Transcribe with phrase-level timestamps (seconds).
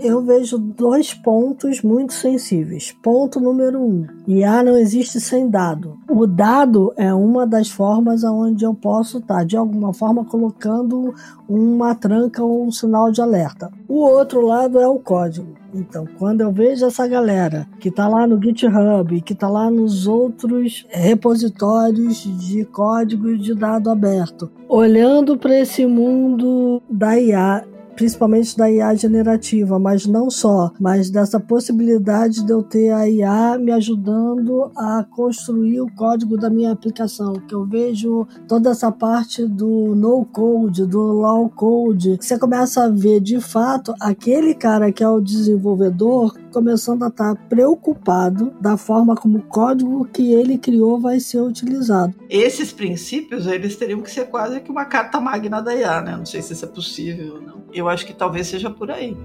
[0.00, 2.94] Eu vejo dois pontos muito sensíveis.
[3.02, 5.98] Ponto número um: IA não existe sem dado.
[6.08, 11.12] O dado é uma das formas onde eu posso estar, de alguma forma, colocando
[11.48, 13.70] uma tranca ou um sinal de alerta.
[13.88, 15.54] O outro lado é o código.
[15.74, 20.06] Então, quando eu vejo essa galera que está lá no GitHub, que está lá nos
[20.06, 27.64] outros repositórios de código de dado aberto, olhando para esse mundo da IA
[27.98, 33.58] principalmente da IA generativa, mas não só, mas dessa possibilidade de eu ter a IA
[33.58, 39.44] me ajudando a construir o código da minha aplicação, que eu vejo toda essa parte
[39.44, 45.02] do no code, do low code, você começa a ver de fato aquele cara que
[45.02, 51.00] é o desenvolvedor começando a estar preocupado da forma como o código que ele criou
[51.00, 52.14] vai ser utilizado.
[52.28, 56.16] Esses princípios, eles teriam que ser quase que uma carta magna da IA, né?
[56.16, 57.62] Não sei se isso é possível ou não.
[57.72, 59.16] Eu acho que talvez seja por aí.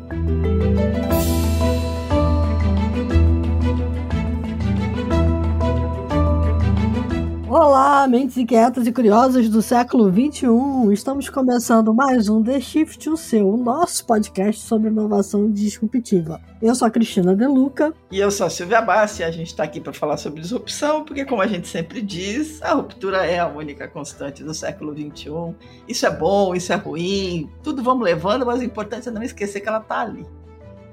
[7.55, 10.91] Olá, mentes inquietas e curiosas do século 21.
[10.91, 16.41] Estamos começando mais um The Shift, o seu, o nosso podcast sobre inovação disruptiva.
[16.59, 17.93] Eu sou a Cristina Deluca.
[18.09, 19.23] E eu sou a Silvia Bassi.
[19.23, 22.73] A gente está aqui para falar sobre disrupção, porque, como a gente sempre diz, a
[22.73, 25.53] ruptura é a única constante do século 21.
[25.87, 29.59] Isso é bom, isso é ruim, tudo vamos levando, mas o importante é não esquecer
[29.59, 30.25] que ela está ali.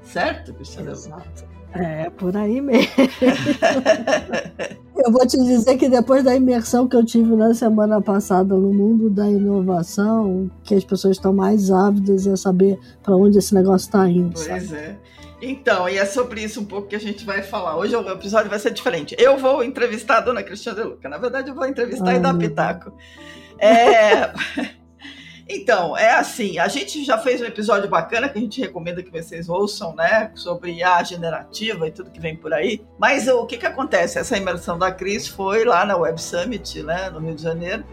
[0.03, 0.91] Certo, Cristina?
[0.91, 1.60] Exato.
[1.73, 2.91] É, por aí mesmo.
[4.97, 8.73] eu vou te dizer que depois da imersão que eu tive na semana passada no
[8.73, 13.87] mundo da inovação, que as pessoas estão mais ávidas em saber para onde esse negócio
[13.87, 14.33] está indo.
[14.35, 14.75] Pois sabe?
[14.75, 14.97] é.
[15.43, 17.77] Então, e é sobre isso um pouco que a gente vai falar.
[17.77, 19.17] Hoje o episódio vai ser diferente.
[19.19, 21.09] Eu vou entrevistar a dona Cristiana De Luca.
[21.09, 22.93] Na verdade, eu vou entrevistar Ai, e dar pitaco.
[23.59, 24.31] É.
[25.53, 29.11] Então, é assim, a gente já fez um episódio bacana que a gente recomenda que
[29.11, 30.31] vocês ouçam, né?
[30.37, 32.81] Sobre a generativa e tudo que vem por aí.
[32.97, 34.17] Mas o que que acontece?
[34.17, 37.11] Essa imersão da Cris foi lá na Web Summit, né?
[37.11, 37.85] No Rio de Janeiro.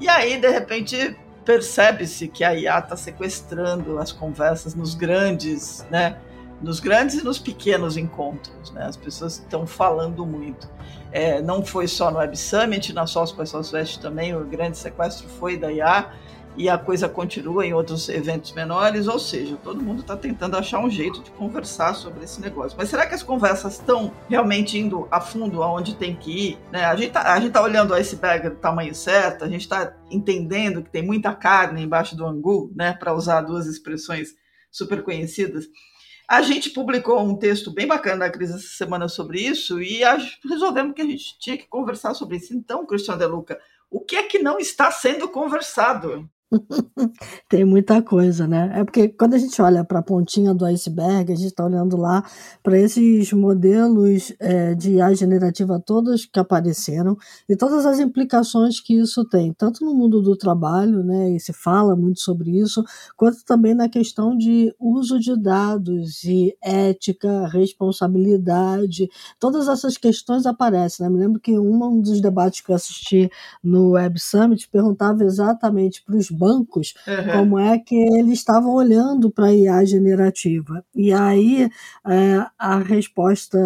[0.00, 1.14] E aí, de repente,
[1.44, 6.16] percebe-se que a IA está sequestrando as conversas nos grandes, né?
[6.62, 8.86] Nos grandes e nos pequenos encontros, né?
[8.86, 10.66] As pessoas estão falando muito.
[11.12, 15.28] É, não foi só no Web Summit, na South by Southwest também, o grande sequestro
[15.28, 16.10] foi da IA
[16.56, 20.80] e a coisa continua em outros eventos menores, ou seja, todo mundo está tentando achar
[20.80, 22.76] um jeito de conversar sobre esse negócio.
[22.76, 26.58] Mas será que as conversas estão realmente indo a fundo aonde tem que ir?
[26.70, 26.84] Né?
[26.84, 30.90] A gente está tá olhando o iceberg do tamanho certo, a gente está entendendo que
[30.90, 34.34] tem muita carne embaixo do angu, né, para usar duas expressões
[34.70, 35.66] super conhecidas.
[36.28, 40.00] A gente publicou um texto bem bacana da crise essa semana sobre isso e
[40.48, 42.54] resolvemos que a gente tinha que conversar sobre isso.
[42.54, 46.26] Então, Cristiano De Luca, o que é que não está sendo conversado?
[47.48, 48.70] Tem muita coisa, né?
[48.74, 51.96] É porque quando a gente olha para a pontinha do iceberg, a gente está olhando
[51.96, 52.24] lá
[52.62, 57.16] para esses modelos é, de IA generativa todos que apareceram
[57.48, 61.30] e todas as implicações que isso tem, tanto no mundo do trabalho, né?
[61.30, 62.84] E se fala muito sobre isso,
[63.16, 69.08] quanto também na questão de uso de dados e ética, responsabilidade,
[69.38, 71.04] todas essas questões aparecem.
[71.04, 71.12] Né?
[71.12, 73.30] Me lembro que um dos debates que eu assisti
[73.62, 77.32] no Web Summit perguntava exatamente para os bancos uhum.
[77.38, 80.84] como é que eles estavam olhando para a IA generativa.
[80.94, 81.70] E aí
[82.04, 83.58] é, a resposta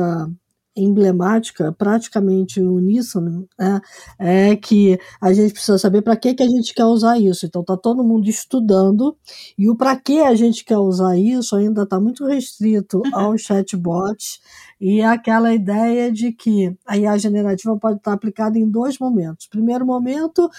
[0.77, 3.81] emblemática, praticamente uníssono, né,
[4.19, 7.47] é que a gente precisa saber para que, que a gente quer usar isso.
[7.47, 9.17] Então está todo mundo estudando
[9.57, 14.41] e o para que a gente quer usar isso ainda está muito restrito aos chatbots
[14.81, 19.47] e é aquela ideia de que a IA generativa pode estar aplicada em dois momentos.
[19.47, 20.51] Primeiro momento,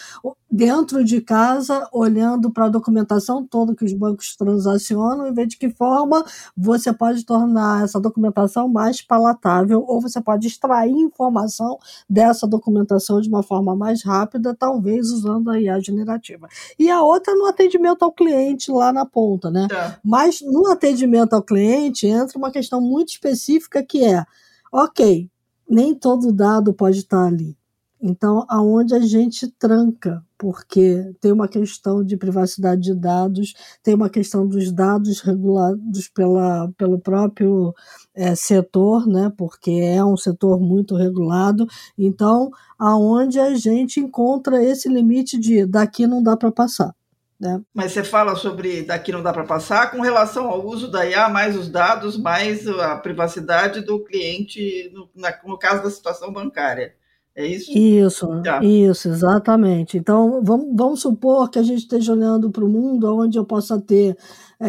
[0.49, 5.57] dentro de casa, olhando para a documentação toda que os bancos transacionam e ver de
[5.57, 6.25] que forma
[6.55, 11.77] você pode tornar essa documentação mais palatável ou você pode extrair informação
[12.09, 16.47] dessa documentação de uma forma mais rápida, talvez usando a IA generativa.
[16.79, 19.67] E a outra no atendimento ao cliente lá na ponta, né?
[19.71, 19.95] É.
[20.03, 24.25] Mas no atendimento ao cliente entra uma questão muito específica que é,
[24.71, 25.29] ok,
[25.69, 27.57] nem todo dado pode estar ali.
[27.99, 34.09] Então, aonde a gente tranca, porque tem uma questão de privacidade de dados, tem uma
[34.09, 37.73] questão dos dados regulados pela, pelo próprio
[38.13, 41.65] é, setor, né, porque é um setor muito regulado.
[41.97, 46.96] Então, aonde a gente encontra esse limite de daqui não dá para passar.
[47.39, 47.61] Né?
[47.73, 51.29] Mas você fala sobre daqui não dá para passar com relação ao uso da IA,
[51.29, 56.95] mais os dados, mais a privacidade do cliente, no, na, no caso da situação bancária.
[57.35, 57.71] É isso?
[57.77, 58.63] Isso, tá.
[58.63, 59.95] isso, exatamente.
[59.95, 63.79] Então, vamos, vamos supor que a gente esteja olhando para o mundo onde eu possa
[63.79, 64.17] ter
[64.59, 64.67] é,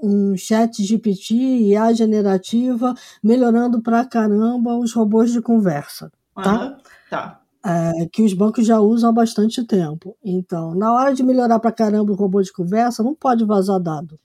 [0.00, 6.66] um chat GPT e a generativa melhorando pra caramba os robôs de conversa, tá?
[6.66, 6.76] Uhum,
[7.10, 7.39] tá.
[7.64, 10.16] É, que os bancos já usam há bastante tempo.
[10.24, 14.18] Então, na hora de melhorar pra caramba o robô de conversa, não pode vazar dado.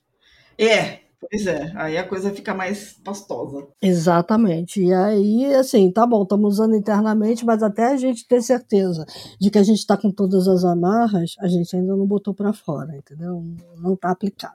[0.58, 3.66] É, Pois é, aí a coisa fica mais pastosa.
[3.80, 4.82] Exatamente.
[4.82, 9.04] E aí, assim, tá bom, estamos usando internamente, mas até a gente ter certeza
[9.40, 12.52] de que a gente está com todas as amarras, a gente ainda não botou para
[12.52, 13.42] fora, entendeu?
[13.78, 14.54] Não está aplicado.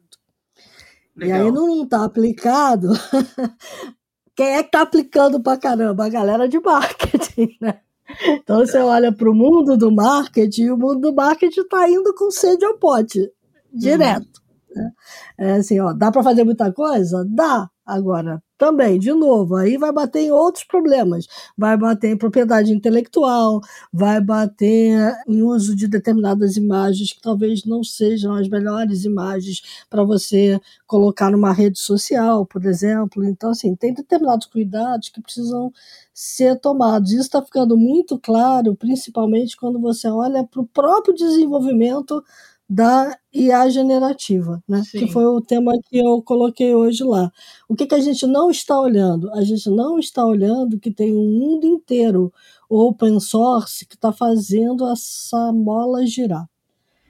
[1.15, 1.39] Legal.
[1.39, 2.89] E aí não está aplicado.
[4.35, 6.05] Quem é que está aplicando para caramba?
[6.05, 7.81] A galera de marketing, né?
[8.27, 12.13] Então você olha para o mundo do marketing e o mundo do marketing está indo
[12.15, 13.29] com sede ao pote,
[13.73, 14.41] direto.
[14.75, 14.91] Né?
[15.37, 17.25] É assim, ó, dá para fazer muita coisa?
[17.27, 17.69] Dá.
[17.85, 21.27] Agora, também, de novo, aí vai bater em outros problemas.
[21.57, 23.59] Vai bater em propriedade intelectual,
[23.91, 30.03] vai bater em uso de determinadas imagens que talvez não sejam as melhores imagens para
[30.03, 33.23] você colocar numa rede social, por exemplo.
[33.25, 35.73] Então, assim, tem determinados cuidados que precisam
[36.13, 37.11] ser tomados.
[37.11, 42.23] Isso está ficando muito claro, principalmente quando você olha para o próprio desenvolvimento
[42.73, 44.81] da IA generativa, né?
[44.89, 47.29] que foi o tema que eu coloquei hoje lá.
[47.67, 49.29] O que, que a gente não está olhando?
[49.33, 52.31] A gente não está olhando que tem um mundo inteiro
[52.69, 56.47] open source que está fazendo essa mola girar.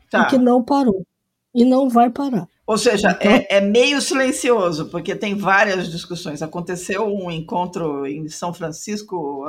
[0.09, 0.23] Tá.
[0.23, 1.05] E que não parou.
[1.53, 2.47] E não vai parar.
[2.65, 6.41] Ou seja, então, é, é, meio silencioso, porque tem várias discussões.
[6.41, 9.45] Aconteceu um encontro em São Francisco,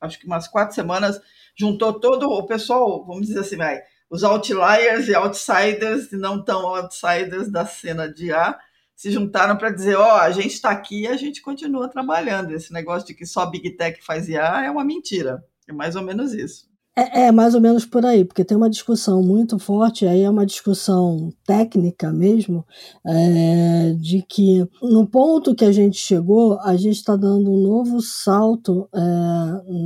[0.00, 1.20] acho que umas quatro semanas,
[1.54, 6.66] juntou todo o pessoal, vamos dizer assim, vai, os outliers e outsiders, e não tão
[6.66, 8.58] outsiders da cena de A,
[8.94, 12.50] se juntaram para dizer: ó, oh, a gente está aqui e a gente continua trabalhando.
[12.50, 15.42] Esse negócio de que só Big Tech faz IA é uma mentira.
[15.68, 16.69] É mais ou menos isso.
[16.96, 20.28] É, é, mais ou menos por aí, porque tem uma discussão muito forte, aí é
[20.30, 22.66] uma discussão técnica mesmo,
[23.06, 28.00] é, de que no ponto que a gente chegou, a gente está dando um novo
[28.00, 28.98] salto é,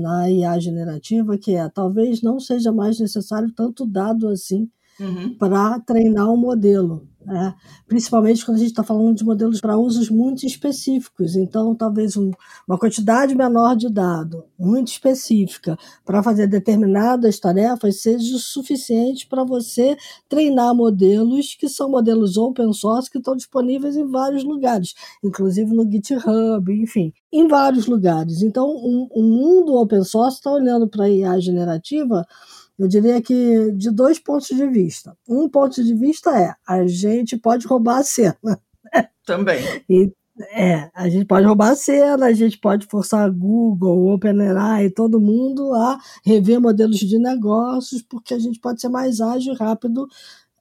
[0.03, 4.69] na IA generativa, que é talvez não seja mais necessário tanto dado assim
[5.01, 5.35] uhum.
[5.39, 7.09] para treinar o um modelo.
[7.27, 7.55] Né?
[7.87, 11.37] Principalmente quando a gente está falando de modelos para usos muito específicos.
[11.37, 12.31] Então, talvez um,
[12.69, 19.97] uma quantidade menor de dado, muito específica, para fazer determinadas tarefas, seja suficiente para você
[20.29, 25.91] treinar modelos que são modelos open source que estão disponíveis em vários lugares, inclusive no
[25.91, 28.43] GitHub, enfim, em vários lugares.
[28.43, 32.27] Então, o um, um mundo open source está olhando para a IA generativa
[32.79, 35.17] eu diria que de dois pontos de vista.
[35.29, 38.61] Um ponto de vista é a gente pode roubar a cena.
[39.25, 39.63] Também.
[39.89, 40.13] E,
[40.53, 45.21] é, a gente pode roubar a cena, a gente pode forçar a Google, OpenAI, todo
[45.21, 50.09] mundo a rever modelos de negócios, porque a gente pode ser mais ágil e rápido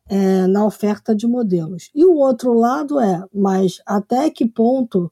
[0.08, 1.90] é, na oferta de modelos.
[1.96, 5.12] E o outro lado é, mas até que ponto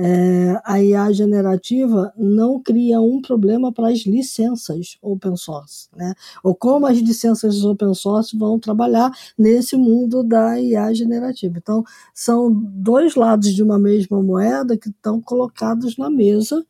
[0.00, 6.14] é, a IA generativa não cria um problema para as licenças open source, né?
[6.44, 11.58] Ou como as licenças open source vão trabalhar nesse mundo da IA generativa.
[11.58, 11.82] Então,
[12.14, 16.64] são dois lados de uma mesma moeda que estão colocados na mesa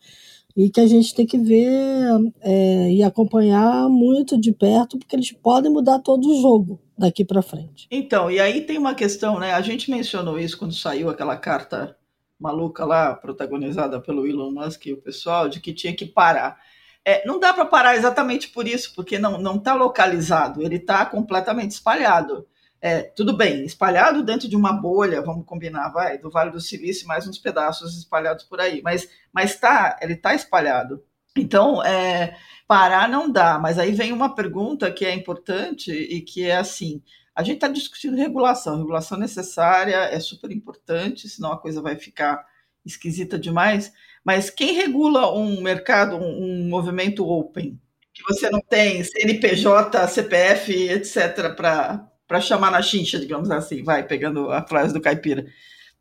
[0.56, 5.30] e que a gente tem que ver é, e acompanhar muito de perto, porque eles
[5.30, 7.86] podem mudar todo o jogo daqui para frente.
[7.90, 9.52] Então, e aí tem uma questão, né?
[9.52, 11.94] A gente mencionou isso quando saiu aquela carta
[12.38, 16.59] maluca lá, protagonizada pelo Elon Musk e o pessoal, de que tinha que parar.
[17.04, 21.73] É, não dá para parar exatamente por isso, porque não está localizado, ele está completamente
[21.73, 22.47] espalhado.
[22.80, 27.09] É, tudo bem, espalhado dentro de uma bolha, vamos combinar, vai, do Vale do Silício,
[27.09, 31.02] mais uns pedaços espalhados por aí, mas, mas tá, ele está espalhado.
[31.37, 32.37] Então, é,
[32.68, 37.02] parar não dá, mas aí vem uma pergunta que é importante e que é assim:
[37.38, 38.78] a gente está discutindo regulação.
[38.78, 42.45] Regulação necessária é super importante, senão a coisa vai ficar
[42.85, 43.92] esquisita demais.
[44.25, 47.80] Mas quem regula um mercado, um, um movimento open,
[48.12, 54.50] que você não tem CNPJ, CPF, etc., para chamar na chincha, digamos assim, vai pegando
[54.50, 55.47] a frase do caipira.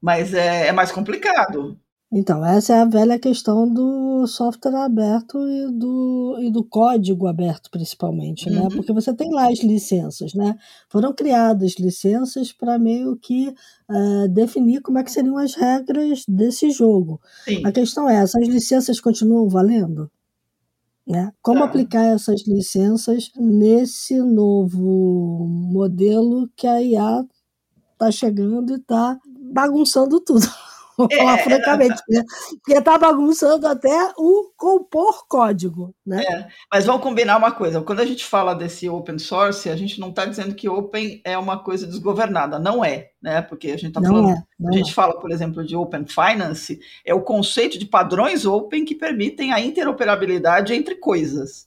[0.01, 1.79] Mas é, é mais complicado.
[2.10, 7.70] Então, essa é a velha questão do software aberto e do, e do código aberto,
[7.70, 8.60] principalmente, né?
[8.60, 8.70] uhum.
[8.70, 8.76] né?
[8.76, 10.58] Porque você tem lá as licenças, né?
[10.90, 13.54] Foram criadas licenças para meio que
[13.90, 17.20] uh, definir como é que seriam as regras desse jogo.
[17.44, 17.66] Sim.
[17.66, 20.10] A questão é, essas licenças continuam valendo?
[21.06, 21.32] Né?
[21.42, 21.66] Como tá.
[21.66, 27.26] aplicar essas licenças nesse novo modelo que a IA
[27.94, 29.18] está chegando e está
[29.52, 30.46] bagunçando tudo.
[30.98, 32.24] Vou é, falar francamente, é,
[32.56, 35.94] porque está bagunçando até o compor código.
[36.04, 36.24] Né?
[36.24, 40.00] É, mas vamos combinar uma coisa: quando a gente fala desse open source, a gente
[40.00, 43.42] não está dizendo que open é uma coisa desgovernada, não é, né?
[43.44, 44.94] Porque a gente está falando, é, a gente é.
[44.94, 49.60] fala, por exemplo, de open finance, é o conceito de padrões open que permitem a
[49.60, 51.66] interoperabilidade entre coisas.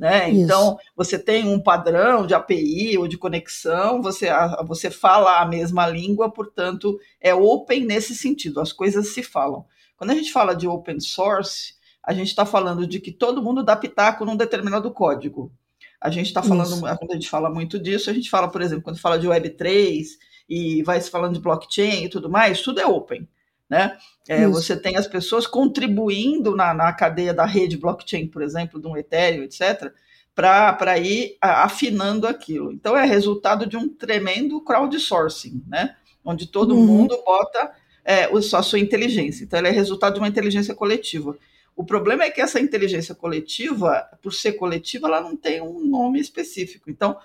[0.00, 0.30] Né?
[0.30, 4.28] Então, você tem um padrão de API ou de conexão, você,
[4.66, 9.66] você fala a mesma língua, portanto, é open nesse sentido, as coisas se falam.
[9.98, 13.62] Quando a gente fala de open source, a gente está falando de que todo mundo
[13.62, 15.52] dá pitaco num determinado código.
[16.00, 16.80] A gente está falando, Isso.
[16.80, 20.06] quando a gente fala muito disso, a gente fala, por exemplo, quando fala de Web3
[20.48, 23.28] e vai se falando de blockchain e tudo mais, tudo é open.
[23.70, 23.96] Né?
[24.28, 28.88] É, você tem as pessoas contribuindo na, na cadeia da rede blockchain, por exemplo, de
[28.88, 29.92] um Ethereum, etc.,
[30.34, 32.72] para ir afinando aquilo.
[32.72, 35.94] Então, é resultado de um tremendo crowdsourcing, né?
[36.24, 36.84] onde todo uhum.
[36.84, 37.72] mundo bota
[38.04, 39.44] é, a sua inteligência.
[39.44, 41.36] Então, ele é resultado de uma inteligência coletiva.
[41.76, 46.18] O problema é que essa inteligência coletiva, por ser coletiva, ela não tem um nome
[46.18, 46.90] específico.
[46.90, 47.16] Então,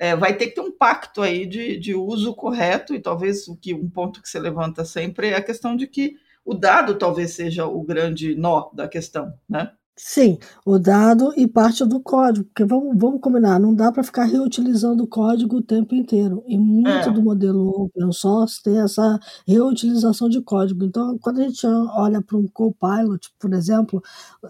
[0.00, 3.54] é, vai ter que ter um pacto aí de, de uso correto, e talvez o
[3.54, 7.34] que um ponto que você levanta sempre é a questão de que o dado talvez
[7.34, 9.70] seja o grande nó da questão, né?
[10.02, 14.24] Sim, o dado e parte do código, porque vamos, vamos combinar, não dá para ficar
[14.24, 16.42] reutilizando o código o tempo inteiro.
[16.46, 17.12] E muito é.
[17.12, 20.82] do modelo open source tem essa reutilização de código.
[20.86, 24.02] Então, quando a gente olha para um Copilot, por exemplo,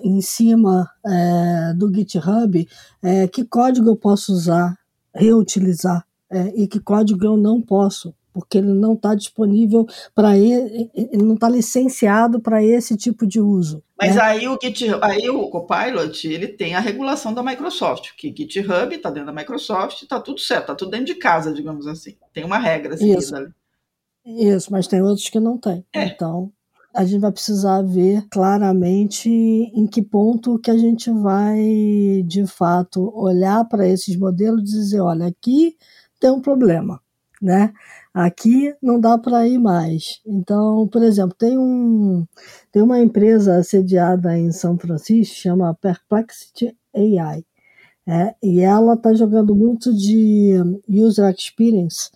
[0.03, 2.69] em cima é, do GitHub,
[3.03, 4.79] é, que código eu posso usar,
[5.15, 8.15] reutilizar, é, e que código eu não posso?
[8.33, 13.41] porque ele não está disponível para ele, ele não está licenciado para esse tipo de
[13.41, 13.83] uso.
[14.01, 14.23] Mas né?
[14.23, 19.11] aí o Git, aí o Copilot ele tem a regulação da Microsoft, que GitHub está
[19.11, 22.17] dentro da Microsoft, está tudo certo, está tudo dentro de casa, digamos assim.
[22.33, 23.35] Tem uma regra assim, Isso.
[24.25, 25.85] Isso, mas tem outros que não tem.
[25.93, 26.05] É.
[26.05, 26.53] Então,
[26.95, 33.13] a gente vai precisar ver claramente em que ponto que a gente vai, de fato,
[33.15, 35.77] olhar para esses modelos e dizer, olha, aqui
[36.19, 37.01] tem um problema,
[37.41, 37.73] né?
[38.13, 40.21] Aqui não dá para ir mais.
[40.27, 42.27] Então, por exemplo, tem, um,
[42.73, 47.45] tem uma empresa sediada em São Francisco, chama Perplexity AI.
[48.07, 50.55] É, e ela está jogando muito de
[50.89, 52.11] user experience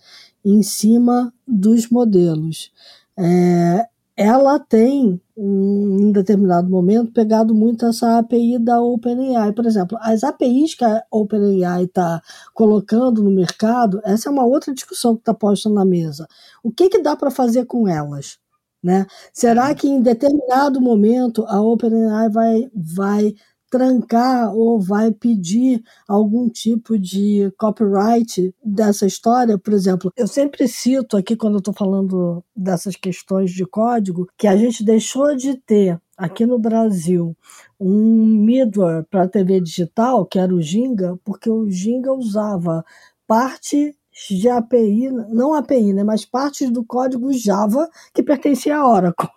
[0.45, 2.73] em cima dos modelos.
[3.17, 9.53] É, ela tem, em um determinado momento, pegado muito essa API da OpenAI.
[9.53, 12.23] Por exemplo, as APIs que a OpenAI está
[12.55, 16.29] colocando no mercado, essa é uma outra discussão que está posta na mesa.
[16.63, 18.39] O que, que dá para fazer com elas?
[18.83, 19.07] Né?
[19.33, 23.35] Será que em determinado momento a OpenAI vai, vai
[23.75, 29.59] trancar ou vai pedir algum tipo de copyright dessa história.
[29.59, 34.47] Por exemplo, eu sempre cito aqui, quando eu estou falando dessas questões de código, que
[34.47, 37.37] a gente deixou de ter aqui no Brasil
[37.81, 42.85] um middleware para TV digital, que era o Ginga, porque o Ginga usava
[43.27, 43.93] parte
[44.31, 49.29] de API, não API, né, mas partes do código Java que pertencia à Oracle.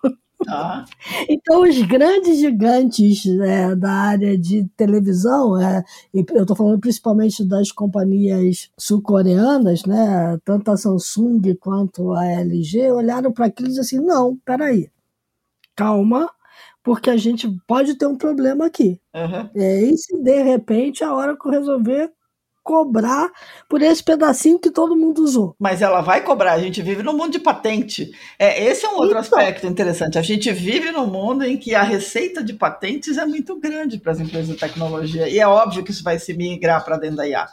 [0.48, 0.86] Ah.
[1.28, 7.72] Então, os grandes gigantes né, da área de televisão, é, eu estou falando principalmente das
[7.72, 14.08] companhias sul-coreanas, né, tanto a Samsung quanto a LG, olharam para aquilo e disseram assim:
[14.08, 14.90] não, peraí,
[15.76, 16.30] calma,
[16.84, 19.00] porque a gente pode ter um problema aqui.
[19.16, 19.50] Uhum.
[19.56, 22.12] É, e se de repente a hora que eu resolver
[22.68, 23.32] cobrar
[23.70, 25.56] por esse pedacinho que todo mundo usou.
[25.58, 28.12] Mas ela vai cobrar, a gente vive no mundo de patente.
[28.38, 30.20] É, esse é um outro então, aspecto interessante.
[30.20, 34.12] A gente vive num mundo em que a receita de patentes é muito grande para
[34.12, 35.30] as empresas de tecnologia.
[35.30, 37.48] E é óbvio que isso vai se migrar para dentro da IA.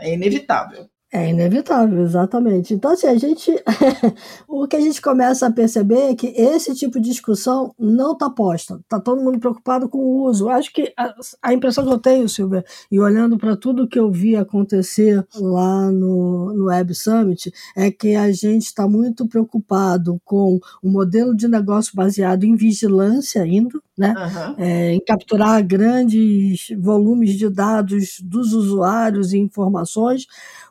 [0.00, 0.88] É inevitável.
[1.12, 2.72] É inevitável, exatamente.
[2.72, 3.50] Então, assim, a gente.
[4.46, 8.30] o que a gente começa a perceber é que esse tipo de discussão não está
[8.30, 8.76] posta.
[8.76, 10.48] Está todo mundo preocupado com o uso.
[10.48, 11.12] Acho que a,
[11.42, 15.90] a impressão que eu tenho, Silvia, e olhando para tudo que eu vi acontecer lá
[15.90, 21.48] no, no Web Summit, é que a gente está muito preocupado com o modelo de
[21.48, 24.14] negócio baseado em vigilância ainda, né?
[24.16, 24.54] Uhum.
[24.56, 30.26] É, em capturar grandes volumes de dados dos usuários e informações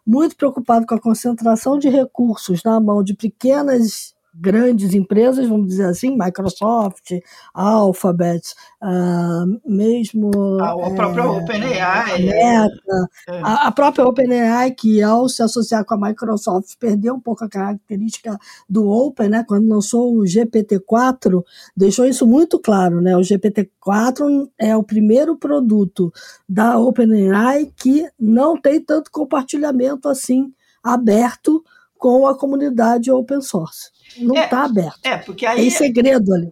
[0.06, 5.86] muito preocupado com a concentração de recursos na mão de pequenas grandes empresas, vamos dizer
[5.86, 7.12] assim, Microsoft,
[7.54, 10.32] Alphabet, uh, mesmo
[10.62, 13.42] a, a própria é, OpenAI, a, Meta, é.
[13.42, 17.50] a, a, própria OpenAI que ao se associar com a Microsoft perdeu um pouco a
[17.50, 18.38] característica
[18.70, 19.44] do Open, né?
[19.48, 21.44] Quando lançou o GPT-4,
[21.76, 23.16] deixou isso muito claro, né?
[23.18, 26.14] O GPT-4 é o primeiro produto
[26.48, 31.64] da OpenAI que não tem tanto compartilhamento assim aberto
[31.98, 33.92] com a comunidade open source.
[34.18, 35.00] Não está é, aberto.
[35.04, 35.62] É, porque aí.
[35.62, 36.52] Tem segredo ali.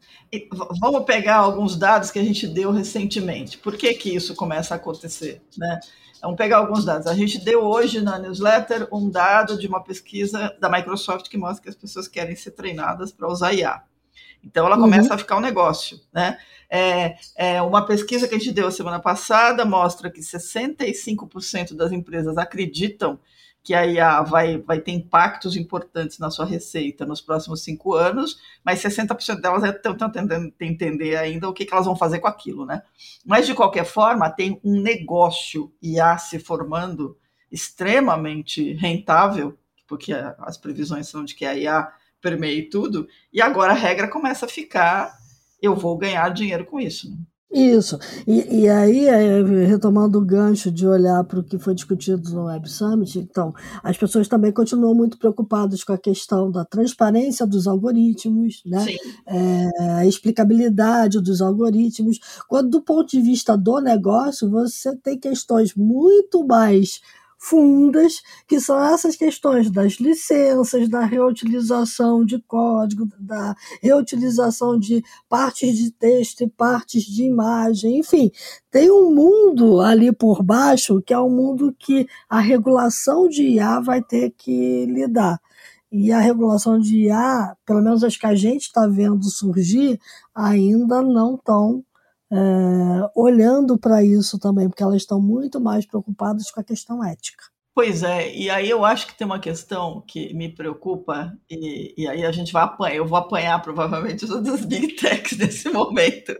[0.79, 3.57] Vamos pegar alguns dados que a gente deu recentemente.
[3.57, 5.41] Por que, que isso começa a acontecer?
[5.57, 5.79] Né?
[6.21, 7.07] Vamos pegar alguns dados.
[7.07, 11.63] A gente deu hoje na newsletter um dado de uma pesquisa da Microsoft que mostra
[11.63, 13.83] que as pessoas querem ser treinadas para usar IA.
[14.43, 15.15] Então ela começa uhum.
[15.15, 16.37] a ficar um negócio, né?
[16.69, 22.37] É, é, uma pesquisa que a gente deu semana passada mostra que 65% das empresas
[22.37, 23.19] acreditam
[23.67, 28.39] que a IA vai, vai ter impactos importantes na sua receita nos próximos cinco anos,
[28.63, 32.65] mas 60% delas estão tentando entender ainda o que, que, elas vão fazer com aquilo,
[32.65, 32.81] né?
[33.25, 37.17] Mas, de qualquer forma, tem um negócio IA se formando
[37.51, 43.75] extremamente rentável, porque as previsões são de que a IA permeie tudo, e agora a
[43.75, 45.13] regra começa a ficar:
[45.61, 47.11] eu vou ganhar dinheiro com isso.
[47.11, 47.17] Né?
[47.49, 47.97] Isso.
[48.27, 52.45] E, e aí, é, retomando o gancho de olhar para o que foi discutido no
[52.45, 57.65] Web Summit, então, as pessoas também continuam muito preocupadas com a questão da transparência dos
[57.65, 58.85] algoritmos, né?
[59.25, 62.19] É, a explicabilidade dos algoritmos.
[62.49, 66.99] Quando, do ponto de vista do negócio, você tem questões muito mais
[67.49, 75.77] fundas, que são essas questões das licenças, da reutilização de código, da reutilização de partes
[75.77, 78.31] de texto e partes de imagem, enfim,
[78.69, 83.79] tem um mundo ali por baixo que é um mundo que a regulação de IA
[83.79, 85.39] vai ter que lidar.
[85.89, 89.97] E a regulação de IA, pelo menos as que a gente está vendo surgir,
[90.35, 91.83] ainda não estão
[92.31, 92.37] é,
[93.15, 97.43] olhando para isso também, porque elas estão muito mais preocupadas com a questão ética.
[97.77, 102.07] Pois é, e aí eu acho que tem uma questão que me preocupa, e, e
[102.07, 106.35] aí a gente vai apanhar, eu vou apanhar provavelmente todas as big techs nesse momento,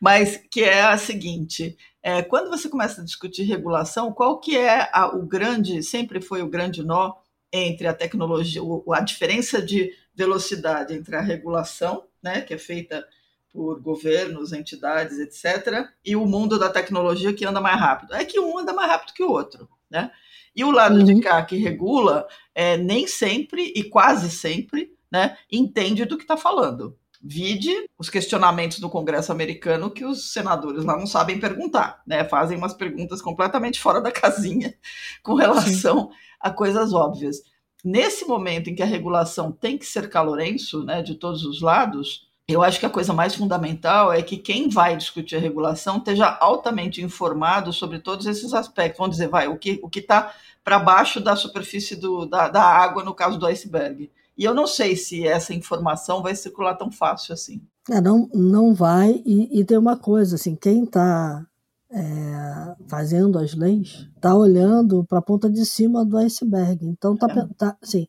[0.00, 4.88] mas que é a seguinte, é, quando você começa a discutir regulação, qual que é
[4.90, 7.12] a, o grande, sempre foi o grande nó
[7.52, 13.06] entre a tecnologia, o, a diferença de velocidade entre a regulação, né, que é feita
[13.52, 18.14] por governos, entidades, etc., e o mundo da tecnologia que anda mais rápido.
[18.14, 20.10] É que um anda mais rápido que o outro, né?
[20.54, 21.04] E o lado uhum.
[21.04, 26.36] de cá que regula, é, nem sempre e quase sempre, né, entende do que está
[26.36, 26.96] falando.
[27.22, 32.24] Vide os questionamentos do Congresso americano que os senadores lá não sabem perguntar, né?
[32.24, 34.74] Fazem umas perguntas completamente fora da casinha
[35.22, 36.16] com relação Sim.
[36.40, 37.42] a coisas óbvias.
[37.84, 42.29] Nesse momento em que a regulação tem que ser calorenço, né, de todos os lados,
[42.52, 46.38] eu acho que a coisa mais fundamental é que quem vai discutir a regulação esteja
[46.40, 48.98] altamente informado sobre todos esses aspectos.
[48.98, 50.32] Vamos dizer, vai, o que o está
[50.64, 54.10] para baixo da superfície do, da, da água, no caso do iceberg.
[54.36, 57.60] E eu não sei se essa informação vai circular tão fácil assim.
[57.90, 59.22] É, não, não vai.
[59.26, 61.44] E, e tem uma coisa, assim, quem está
[61.90, 66.86] é, fazendo as leis está olhando para a ponta de cima do iceberg.
[66.86, 67.54] Então, tá, é.
[67.56, 68.06] tá, assim,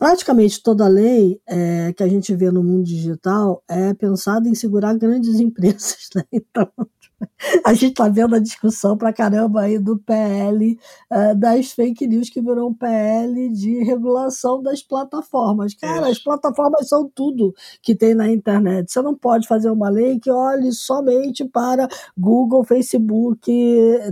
[0.00, 4.94] Praticamente toda lei é, que a gente vê no mundo digital é pensada em segurar
[4.96, 6.08] grandes empresas.
[6.16, 6.24] Né?
[6.32, 6.72] Então,
[7.64, 10.78] a gente está vendo a discussão para caramba aí do PL
[11.10, 15.74] uh, das fake news que virou um PL de regulação das plataformas.
[15.74, 18.90] Cara, as plataformas são tudo que tem na internet.
[18.90, 23.50] Você não pode fazer uma lei que olhe somente para Google, Facebook,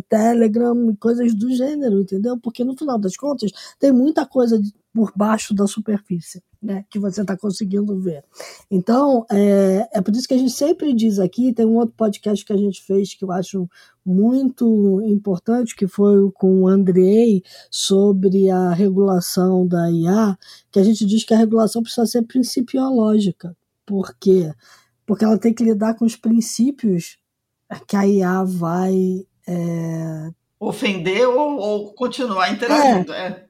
[0.09, 2.39] Telegram, coisas do gênero, entendeu?
[2.39, 4.61] Porque no final das contas tem muita coisa
[4.93, 8.25] por baixo da superfície, né, que você está conseguindo ver.
[8.71, 12.45] Então, é, é por isso que a gente sempre diz aqui, tem um outro podcast
[12.45, 13.69] que a gente fez que eu acho
[14.05, 20.37] muito importante, que foi com o Andrei, sobre a regulação da IA,
[20.71, 23.57] que a gente diz que a regulação precisa ser principiológica.
[23.87, 24.53] Por quê?
[25.07, 27.19] Porque ela tem que lidar com os princípios
[27.87, 29.27] que a IA vai...
[29.47, 30.31] É...
[30.61, 33.13] Ofender ou, ou continuar interagindo.
[33.13, 33.27] É.
[33.27, 33.48] é.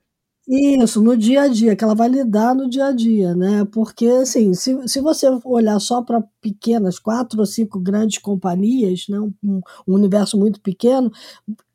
[0.51, 3.67] Isso, no dia a dia, que ela vai lidar no dia a dia, né?
[3.67, 9.21] Porque, assim, se, se você olhar só para pequenas, quatro ou cinco grandes companhias, né?
[9.21, 9.61] Um, um,
[9.95, 11.13] universo muito pequeno,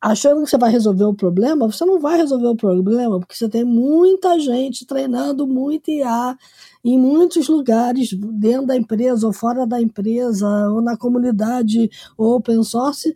[0.04, 3.48] achando que você vai resolver o problema, você não vai resolver o problema, porque você
[3.48, 6.38] tem muita gente treinando muito IA
[6.84, 13.16] em muitos lugares, dentro da empresa ou fora da empresa, ou na comunidade open source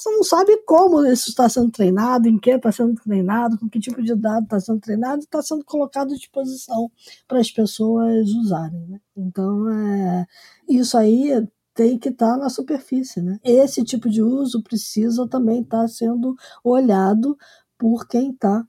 [0.00, 3.78] você não sabe como isso está sendo treinado, em que está sendo treinado, com que
[3.78, 6.90] tipo de dado está sendo treinado está sendo colocado à disposição
[7.28, 8.80] para as pessoas usarem.
[8.88, 9.00] Né?
[9.16, 10.26] Então, é,
[10.68, 11.46] isso aí
[11.80, 13.22] tem que estar tá na superfície.
[13.22, 13.38] Né?
[13.42, 17.38] Esse tipo de uso precisa também estar tá sendo olhado
[17.78, 18.66] por quem está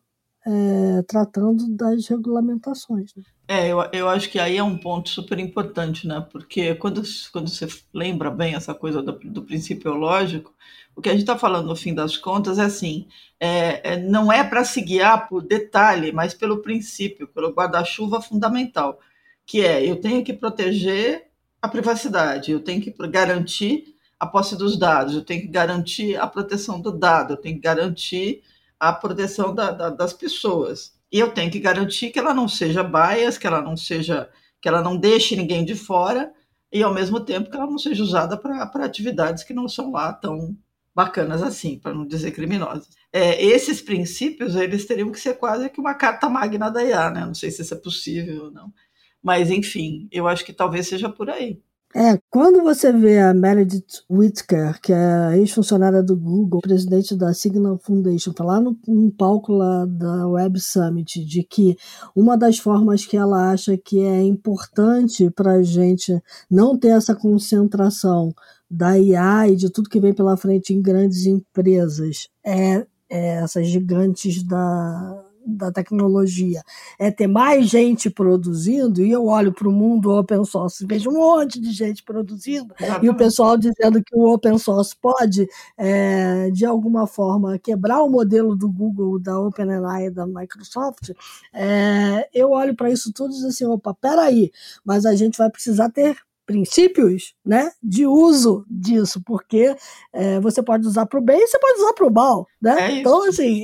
[0.47, 3.13] é, tratando das regulamentações.
[3.13, 3.24] Né?
[3.50, 6.26] É, eu, eu acho que aí é um ponto super importante, né?
[6.32, 10.56] Porque quando, quando você lembra bem essa coisa do, do princípio lógico,
[10.95, 13.08] o que a gente está falando no fim das contas é assim:
[13.41, 19.02] é, é não é para se guiar por detalhe, mas pelo princípio, pelo guarda-chuva fundamental,
[19.45, 21.31] que é eu tenho que proteger
[21.62, 26.28] a privacidade, eu tenho que garantir a posse dos dados, eu tenho que garantir a
[26.28, 28.43] proteção do dado, eu tenho que garantir
[28.80, 30.93] a proteção da, da, das pessoas.
[31.12, 34.30] E eu tenho que garantir que ela não seja bias, que ela não seja,
[34.62, 36.34] que ela não deixe ninguém de fora,
[36.71, 40.13] e ao mesmo tempo que ela não seja usada para atividades que não são lá
[40.13, 40.58] tão
[40.95, 42.89] bacanas assim, para não dizer criminosas.
[43.12, 47.26] É, esses princípios, eles teriam que ser quase que uma carta magna da IA, né?
[47.26, 48.74] Não sei se isso é possível ou não.
[49.21, 51.62] Mas, enfim, eu acho que talvez seja por aí.
[51.93, 57.77] É, quando você vê a Meredith Whittaker, que é ex-funcionária do Google, presidente da Signal
[57.77, 61.75] Foundation, falar no, no palco lá da Web Summit, de que
[62.15, 66.17] uma das formas que ela acha que é importante para a gente
[66.49, 68.34] não ter essa concentração
[68.69, 73.67] da IA e de tudo que vem pela frente em grandes empresas é, é essas
[73.67, 76.62] gigantes da, da tecnologia
[76.99, 81.13] é ter mais gente produzindo, e eu olho para o mundo open source, vejo um
[81.13, 83.06] monte de gente produzindo, Exatamente.
[83.06, 88.10] e o pessoal dizendo que o open source pode, é, de alguma forma, quebrar o
[88.10, 91.12] modelo do Google, da OpenAI e da Microsoft,
[91.54, 94.51] é, eu olho para isso tudo e digo assim, opa, peraí,
[94.86, 99.75] mas a gente vai precisar ter princípios né, de uso disso, porque
[100.13, 102.47] é, você pode usar para o bem e você pode usar para o mal.
[102.62, 102.75] Né?
[102.80, 103.63] É então, assim,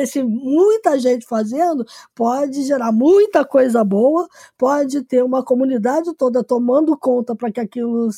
[0.00, 6.96] esse, muita gente fazendo pode gerar muita coisa boa, pode ter uma comunidade toda tomando
[6.96, 8.08] conta para que aquilo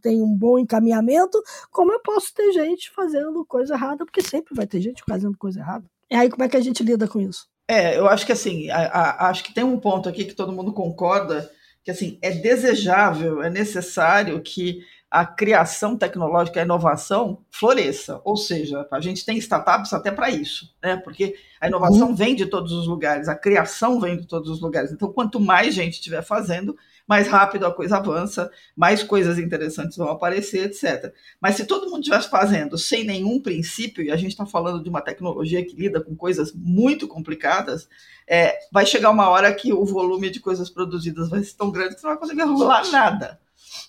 [0.00, 4.66] tenha um bom encaminhamento, como eu posso ter gente fazendo coisa errada, porque sempre vai
[4.66, 5.84] ter gente fazendo coisa errada.
[6.10, 7.46] E aí, como é que a gente lida com isso?
[7.68, 10.52] É, eu acho que assim, a, a, acho que tem um ponto aqui que todo
[10.52, 11.50] mundo concorda,
[11.84, 18.20] que assim é desejável, é necessário que a criação tecnológica, a inovação floresça.
[18.24, 20.96] Ou seja, a gente tem startups até para isso, né?
[20.96, 22.16] Porque a inovação uhum.
[22.16, 24.90] vem de todos os lugares, a criação vem de todos os lugares.
[24.90, 30.08] Então, quanto mais gente estiver fazendo, mais rápido a coisa avança, mais coisas interessantes vão
[30.08, 31.12] aparecer, etc.
[31.40, 34.88] Mas se todo mundo estivesse fazendo sem nenhum princípio, e a gente está falando de
[34.88, 37.88] uma tecnologia que lida com coisas muito complicadas,
[38.26, 41.94] é, vai chegar uma hora que o volume de coisas produzidas vai ser tão grande
[41.94, 43.40] que você não vai conseguir regular nada.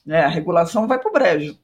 [0.05, 0.21] Né?
[0.21, 1.57] A regulação vai para o brejo.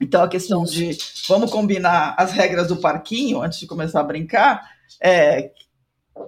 [0.00, 0.96] Então, a questão de
[1.28, 4.68] vamos combinar as regras do parquinho antes de começar a brincar,
[5.00, 5.52] é,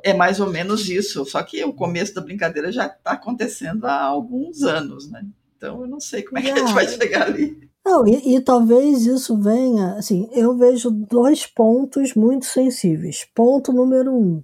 [0.03, 1.25] é mais ou menos isso.
[1.25, 5.25] Só que o começo da brincadeira já está acontecendo há alguns anos, né?
[5.57, 7.69] Então eu não sei como é que a gente vai chegar ali.
[7.85, 13.27] Não, e, e, talvez isso venha, assim, eu vejo dois pontos muito sensíveis.
[13.35, 14.43] Ponto número um,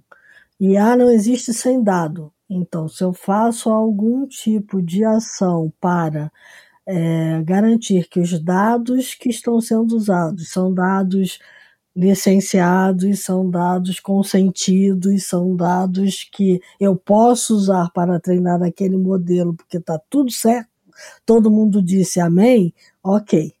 [0.59, 2.31] IA não existe sem dado.
[2.47, 6.31] Então, se eu faço algum tipo de ação para
[6.85, 11.39] é, garantir que os dados que estão sendo usados são dados
[11.95, 19.77] licenciados, são dados consentidos, são dados que eu posso usar para treinar aquele modelo, porque
[19.77, 20.69] está tudo certo,
[21.25, 22.73] todo mundo disse amém,
[23.03, 23.53] ok.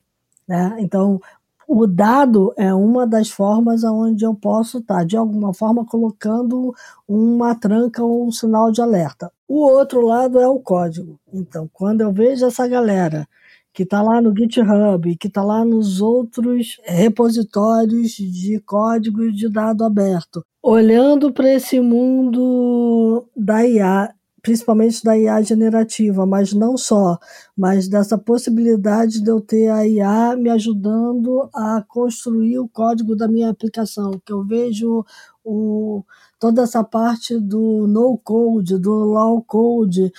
[0.47, 0.77] Né?
[0.79, 1.19] Então,
[1.67, 6.75] o dado é uma das formas onde eu posso estar, tá, de alguma forma, colocando
[7.07, 9.31] uma tranca ou um sinal de alerta.
[9.47, 11.17] O outro lado é o código.
[11.33, 13.25] Então, quando eu vejo essa galera
[13.73, 19.83] que está lá no GitHub, que está lá nos outros repositórios de código de dado
[19.83, 20.43] aberto.
[20.61, 27.17] Olhando para esse mundo da IA, principalmente da IA generativa, mas não só,
[27.55, 33.27] mas dessa possibilidade de eu ter a IA me ajudando a construir o código da
[33.27, 35.05] minha aplicação, que eu vejo
[35.43, 36.03] o,
[36.39, 40.11] toda essa parte do no code, do low code,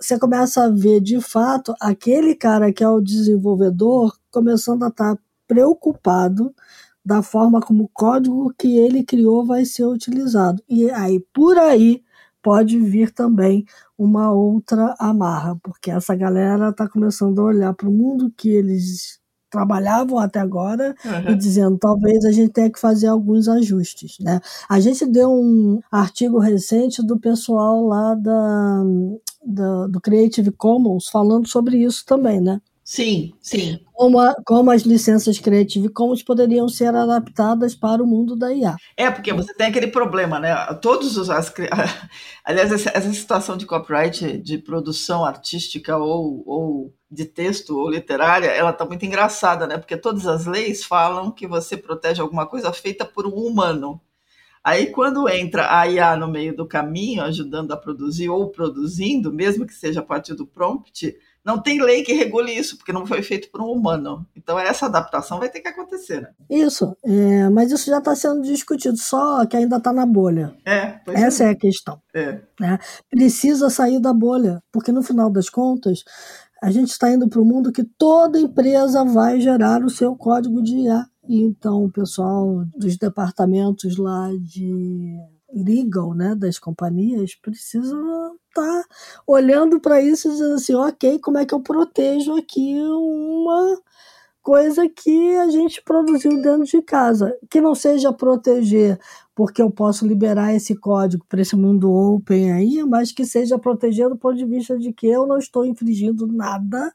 [0.00, 5.16] você começa a ver de fato aquele cara que é o desenvolvedor começando a estar
[5.16, 6.54] tá preocupado
[7.04, 10.62] da forma como o código que ele criou vai ser utilizado.
[10.68, 12.02] E aí por aí
[12.42, 13.64] pode vir também
[13.96, 19.21] uma outra amarra, porque essa galera está começando a olhar para o mundo que eles
[19.52, 21.32] trabalhavam até agora uhum.
[21.32, 24.40] e dizendo talvez a gente tenha que fazer alguns ajustes, né?
[24.68, 28.82] A gente deu um artigo recente do pessoal lá da,
[29.44, 32.60] da do Creative Commons falando sobre isso também, né?
[32.92, 33.80] Sim, sim.
[33.94, 38.76] Como, a, como as licenças Creative Commons poderiam ser adaptadas para o mundo da IA.
[38.98, 40.54] É, porque você tem aquele problema, né?
[40.74, 41.30] Todos os.
[41.30, 41.50] As,
[42.44, 48.48] aliás, essa, essa situação de copyright de produção artística ou, ou de texto ou literária,
[48.48, 49.78] ela está muito engraçada, né?
[49.78, 54.02] Porque todas as leis falam que você protege alguma coisa feita por um humano.
[54.62, 59.66] Aí, quando entra a IA no meio do caminho, ajudando a produzir ou produzindo, mesmo
[59.66, 63.22] que seja a partir do prompt, não tem lei que regule isso, porque não foi
[63.22, 64.24] feito por um humano.
[64.36, 66.20] Então, essa adaptação vai ter que acontecer.
[66.20, 66.28] Né?
[66.48, 70.54] Isso, é, mas isso já está sendo discutido, só que ainda está na bolha.
[70.64, 71.46] É, Essa é.
[71.48, 71.50] é.
[71.50, 72.00] a questão.
[72.14, 72.40] É.
[72.60, 72.78] Né?
[73.10, 76.04] Precisa sair da bolha, porque no final das contas,
[76.62, 80.62] a gente está indo para o mundo que toda empresa vai gerar o seu código
[80.62, 81.06] de IA.
[81.28, 85.16] Então, o pessoal dos departamentos lá de
[85.54, 87.96] legal, né, das companhias, precisa
[88.48, 88.84] estar tá
[89.26, 93.78] olhando para isso e dizendo assim, ok, como é que eu protejo aqui uma
[94.42, 98.98] coisa que a gente produziu dentro de casa, que não seja proteger
[99.34, 104.08] porque eu posso liberar esse código para esse mundo open aí, mas que seja proteger
[104.08, 106.92] do ponto de vista de que eu não estou infringindo nada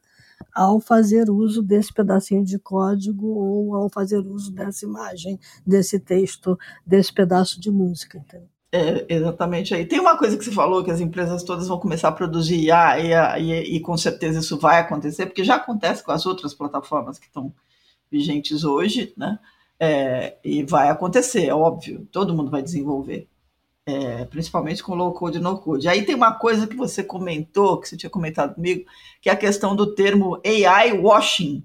[0.54, 6.58] ao fazer uso desse pedacinho de código ou ao fazer uso dessa imagem, desse texto,
[6.86, 8.23] desse pedaço de música.
[8.71, 9.86] É, exatamente aí.
[9.86, 13.00] Tem uma coisa que você falou, que as empresas todas vão começar a produzir IA,
[13.38, 17.17] e, e, e, com certeza isso vai acontecer, porque já acontece com as outras plataformas
[17.17, 17.54] que estão
[18.12, 19.39] vigentes hoje, né?
[19.80, 23.30] É, e vai acontecer, é óbvio, todo mundo vai desenvolver,
[23.88, 25.88] é, principalmente com low code e no code.
[25.88, 28.86] Aí tem uma coisa que você comentou, que você tinha comentado comigo,
[29.21, 31.63] que é a questão do termo AI washing,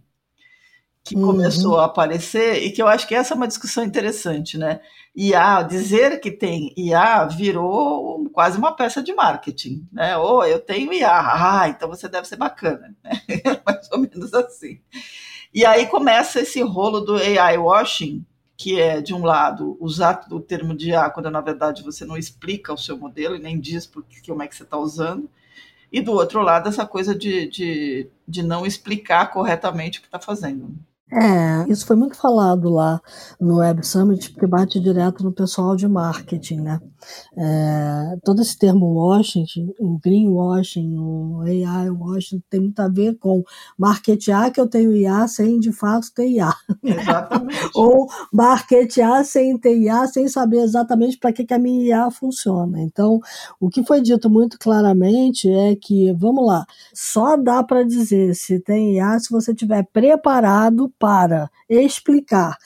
[1.02, 1.26] que uhum.
[1.26, 4.80] começou a aparecer, e que eu acho que essa é uma discussão interessante, né?
[5.16, 10.16] IA, dizer que tem IA virou quase uma peça de marketing, né?
[10.16, 13.10] Ou oh, eu tenho IA, ah, então você deve ser bacana, né?
[13.66, 14.80] Mais ou menos assim.
[15.52, 18.24] E aí começa esse rolo do AI washing,
[18.56, 22.16] que é, de um lado, usar o termo de IA quando na verdade você não
[22.16, 25.28] explica o seu modelo e nem diz porque, como é que você está usando,
[25.90, 30.18] e do outro lado, essa coisa de, de, de não explicar corretamente o que está
[30.18, 30.74] fazendo.
[31.14, 32.98] É, isso foi muito falado lá
[33.38, 36.80] no Web Summit, porque bate direto no pessoal de marketing, né?
[37.36, 39.44] É, todo esse termo washing,
[39.78, 43.42] o greenwashing, o AI washing, tem muito a ver com
[43.78, 46.54] marketear que eu tenho IA sem de fato ter IA.
[46.82, 47.60] Exatamente.
[47.76, 52.80] Ou marketear sem ter IA, sem saber exatamente para que, que a minha IA funciona.
[52.80, 53.20] Então,
[53.60, 58.60] o que foi dito muito claramente é que, vamos lá, só dá para dizer se
[58.60, 62.56] tem IA se você estiver preparado para explicar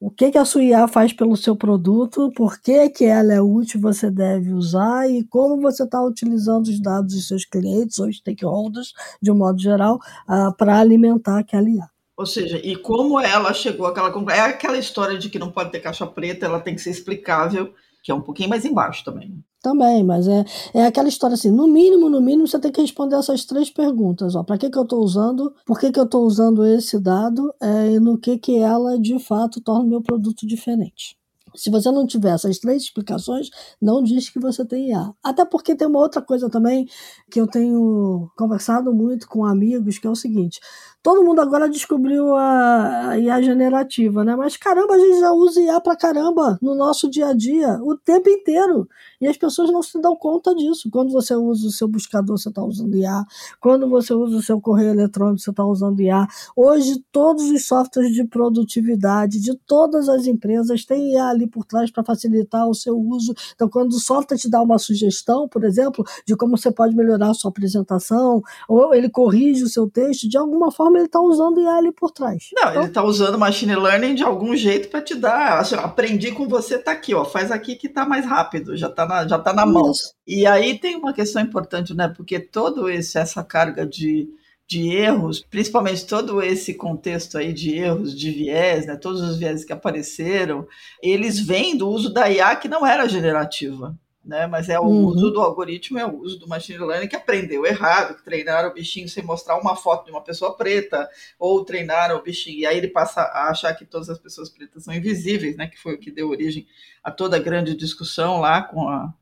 [0.00, 3.42] o que, que a sua IA faz pelo seu produto, por que, que ela é
[3.42, 8.10] útil, você deve usar e como você está utilizando os dados dos seus clientes ou
[8.10, 11.88] stakeholders, de um modo geral, uh, para alimentar aquela IA.
[12.16, 15.80] Ou seja, e como ela chegou àquela É aquela história de que não pode ter
[15.80, 19.42] caixa preta, ela tem que ser explicável, que é um pouquinho mais embaixo também.
[19.62, 23.16] Também, mas é, é aquela história assim, no mínimo, no mínimo, você tem que responder
[23.16, 24.34] essas três perguntas.
[24.44, 27.92] Para que, que eu estou usando, por que, que eu estou usando esse dado é,
[27.92, 31.16] e no que, que ela, de fato, torna o meu produto diferente.
[31.54, 33.48] Se você não tiver essas três explicações,
[33.80, 35.12] não diz que você tem IA.
[35.22, 36.86] Até porque tem uma outra coisa também
[37.30, 40.60] que eu tenho conversado muito com amigos, que é o seguinte:
[41.04, 44.34] todo mundo agora descobriu a IA generativa, né?
[44.34, 47.94] Mas caramba, a gente já usa IA pra caramba no nosso dia a dia, o
[47.94, 48.88] tempo inteiro.
[49.20, 50.88] E as pessoas não se dão conta disso.
[50.90, 53.22] Quando você usa o seu buscador, você está usando IA.
[53.60, 56.26] Quando você usa o seu correio eletrônico, você está usando IA.
[56.56, 61.90] Hoje, todos os softwares de produtividade de todas as empresas têm IA ali por trás
[61.90, 63.34] para facilitar o seu uso.
[63.54, 67.28] Então, quando o software te dá uma sugestão, por exemplo, de como você pode melhorar
[67.30, 71.60] a sua apresentação, ou ele corrige o seu texto, de alguma forma ele está usando
[71.60, 72.48] IA ali por trás.
[72.52, 75.58] Não, então, ele está usando machine learning de algum jeito para te dar.
[75.58, 79.06] Assim, aprendi com você, tá aqui, ó, faz aqui que tá mais rápido, já está
[79.06, 79.90] na, já tá na mão.
[79.90, 80.14] Isso.
[80.26, 82.08] E aí tem uma questão importante, né?
[82.08, 84.28] Porque todo esse essa carga de
[84.66, 89.62] de erros, principalmente todo esse contexto aí de erros, de viés, né, todos os viés
[89.62, 90.66] que apareceram,
[91.02, 94.46] eles vêm do uso da IA que não era generativa né?
[94.46, 95.06] Mas é o uhum.
[95.06, 98.72] uso do algoritmo, é o uso do machine learning que aprendeu errado, que treinaram o
[98.72, 101.08] bichinho sem mostrar uma foto de uma pessoa preta,
[101.38, 104.84] ou treinaram o bichinho, e aí ele passa a achar que todas as pessoas pretas
[104.84, 105.66] são invisíveis, né?
[105.66, 106.66] Que foi o que deu origem
[107.02, 109.12] a toda a grande discussão lá com a,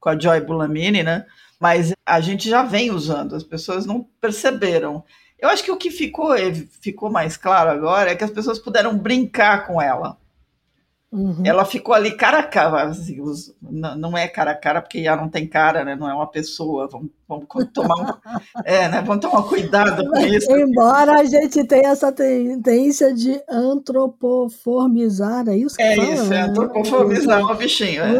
[0.00, 1.26] com a Joy Bulamini, né?
[1.60, 5.04] Mas a gente já vem usando, as pessoas não perceberam.
[5.38, 6.34] Eu acho que o que ficou,
[6.80, 10.18] ficou mais claro agora é que as pessoas puderam brincar com ela.
[11.16, 11.40] Uhum.
[11.42, 13.16] Ela ficou ali cara a cara, assim,
[13.62, 15.96] não, é cara a cara porque já não tem cara, né?
[15.96, 16.86] Não é uma pessoa.
[16.88, 19.00] Vamos, vamos tomar um, é, né?
[19.00, 20.54] Vamos tomar cuidado com isso.
[20.54, 26.40] Embora a gente tenha essa tendência de antropoformizar, é isso que É fala, isso, é
[26.42, 28.02] antropoformizar o bichinho.
[28.02, 28.18] É.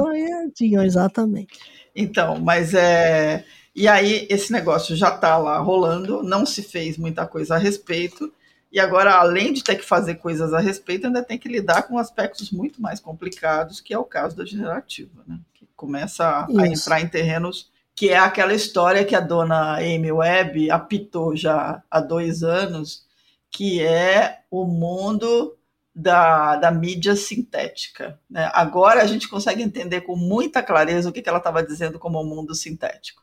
[0.87, 1.59] Exatamente.
[1.94, 3.44] Então, mas é.
[3.74, 8.32] E aí esse negócio já está lá rolando, não se fez muita coisa a respeito.
[8.70, 11.98] E agora, além de ter que fazer coisas a respeito, ainda tem que lidar com
[11.98, 15.38] aspectos muito mais complicados, que é o caso da generativa, né?
[15.55, 20.12] que começa a, a entrar em terrenos que é aquela história que a dona Amy
[20.12, 23.07] Webb apitou já há dois anos,
[23.50, 25.57] que é o mundo
[25.94, 28.20] da, da mídia sintética.
[28.29, 28.50] Né?
[28.52, 32.22] Agora a gente consegue entender com muita clareza o que, que ela estava dizendo como
[32.22, 33.22] mundo sintético.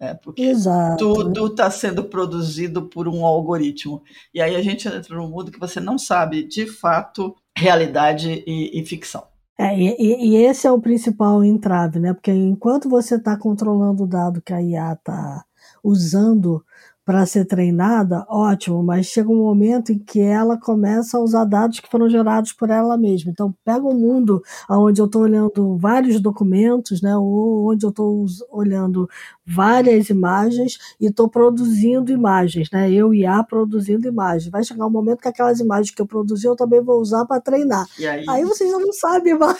[0.00, 0.14] Né?
[0.14, 0.96] Porque Exato.
[0.96, 4.02] tudo está sendo produzido por um algoritmo.
[4.32, 8.80] E aí a gente entra num mundo que você não sabe de fato realidade e,
[8.80, 9.24] e ficção.
[9.58, 12.14] É, e, e, esse é o principal entrave, né?
[12.14, 15.44] Porque enquanto você está controlando o dado que a IA está
[15.84, 16.64] usando
[17.10, 21.80] para ser treinada, ótimo, mas chega um momento em que ela começa a usar dados
[21.80, 23.32] que foram gerados por ela mesma.
[23.32, 28.24] Então, pega um mundo onde eu estou olhando vários documentos, né, ou onde eu estou
[28.48, 29.10] olhando
[29.44, 34.48] várias imagens e estou produzindo imagens, né, eu e a produzindo imagens.
[34.48, 37.40] Vai chegar um momento que aquelas imagens que eu produzi eu também vou usar para
[37.40, 37.86] treinar.
[37.98, 38.24] Aí?
[38.28, 39.58] aí vocês já não sabem mais.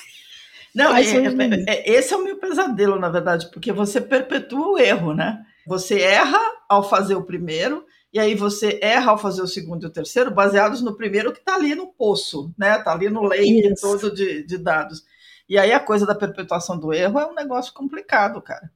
[0.73, 4.79] Não, é, é, é, esse é o meu pesadelo, na verdade, porque você perpetua o
[4.79, 5.45] erro, né?
[5.67, 9.87] Você erra ao fazer o primeiro, e aí você erra ao fazer o segundo e
[9.87, 12.79] o terceiro, baseados no primeiro que está ali no poço, né?
[12.79, 15.05] Está ali no lake todo de, de dados.
[15.49, 18.71] E aí a coisa da perpetuação do erro é um negócio complicado, cara.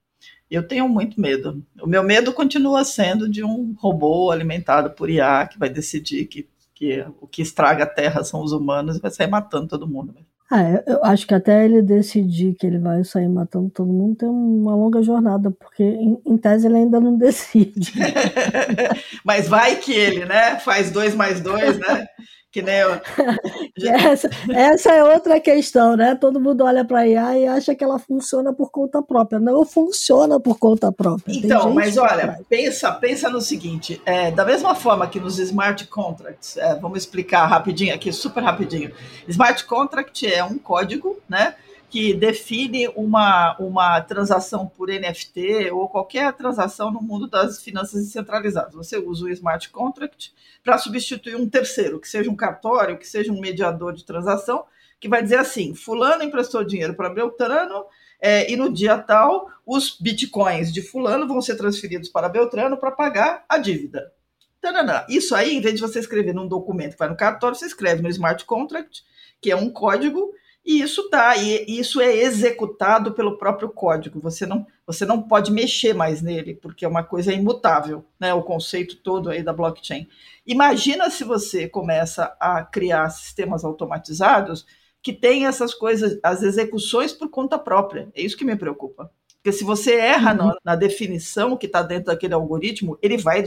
[0.50, 1.64] Eu tenho muito medo.
[1.80, 6.48] O meu medo continua sendo de um robô alimentado por IA que vai decidir que,
[6.74, 10.14] que o que estraga a Terra são os humanos e vai sair matando todo mundo.
[10.50, 14.28] Ah, eu acho que até ele decidir que ele vai sair matando todo mundo tem
[14.28, 17.92] uma longa jornada, porque em, em tese ele ainda não decide.
[19.24, 20.58] Mas vai que ele, né?
[20.60, 22.06] Faz dois mais dois, né?
[22.54, 23.00] Que nem eu.
[23.84, 26.14] essa, essa é outra questão, né?
[26.14, 29.40] Todo mundo olha para a IA e acha que ela funciona por conta própria.
[29.40, 31.34] Não funciona por conta própria.
[31.36, 36.56] Então, mas olha, pensa, pensa no seguinte: é, da mesma forma que nos smart contracts,
[36.56, 38.92] é, vamos explicar rapidinho aqui, super rapidinho.
[39.26, 41.56] Smart contract é um código, né?
[41.94, 48.74] Que define uma, uma transação por NFT ou qualquer transação no mundo das finanças descentralizadas.
[48.74, 53.30] Você usa o smart contract para substituir um terceiro, que seja um cartório, que seja
[53.30, 54.64] um mediador de transação,
[54.98, 57.84] que vai dizer assim: Fulano emprestou dinheiro para Beltrano.
[58.20, 62.90] É, e no dia tal, os bitcoins de Fulano vão ser transferidos para Beltrano para
[62.90, 64.12] pagar a dívida.
[64.60, 65.06] Tanana.
[65.08, 68.02] Isso aí, em vez de você escrever num documento que vai no cartório, você escreve
[68.02, 69.04] no smart contract,
[69.40, 74.18] que é um código e isso tá, e isso é executado pelo próprio código.
[74.20, 78.32] Você não, você não pode mexer mais nele, porque é uma coisa imutável, né?
[78.32, 80.08] O conceito todo aí da blockchain.
[80.46, 84.64] Imagina se você começa a criar sistemas automatizados
[85.02, 88.08] que têm essas coisas, as execuções por conta própria.
[88.14, 89.10] É isso que me preocupa.
[89.36, 90.46] Porque se você erra uhum.
[90.46, 93.44] na, na, definição que está dentro daquele algoritmo, ele vai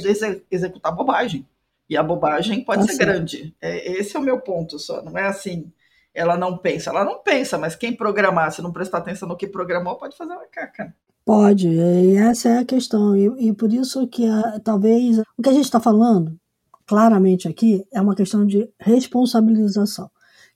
[0.51, 1.43] executar bobagem.
[1.89, 3.55] E a bobagem pode ser grande.
[3.59, 5.01] É, esse é o meu ponto só.
[5.01, 5.71] Não é assim,
[6.17, 6.89] ela não pensa.
[6.89, 10.33] Ela não pensa, mas quem programar, se não prestar atenção no que programou, pode fazer
[10.33, 10.93] uma caca.
[11.23, 13.15] Pode, e essa é a questão.
[13.15, 16.35] E, e por isso que a, talvez o que a gente está falando
[16.87, 20.09] claramente aqui é uma questão de responsabilização.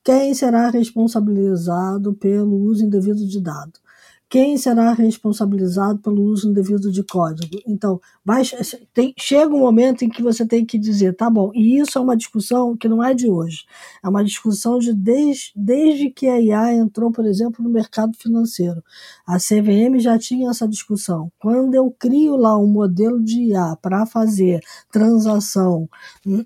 [0.03, 3.73] Quem será responsabilizado pelo uso indevido de dado?
[4.31, 7.61] Quem será responsabilizado pelo uso indevido de código.
[7.67, 8.43] Então, vai,
[8.93, 12.01] tem, chega um momento em que você tem que dizer, tá bom, e isso é
[12.01, 13.65] uma discussão que não é de hoje,
[14.01, 18.81] é uma discussão de desde, desde que a IA entrou, por exemplo, no mercado financeiro.
[19.27, 21.29] A CVM já tinha essa discussão.
[21.37, 25.89] Quando eu crio lá um modelo de IA para fazer transação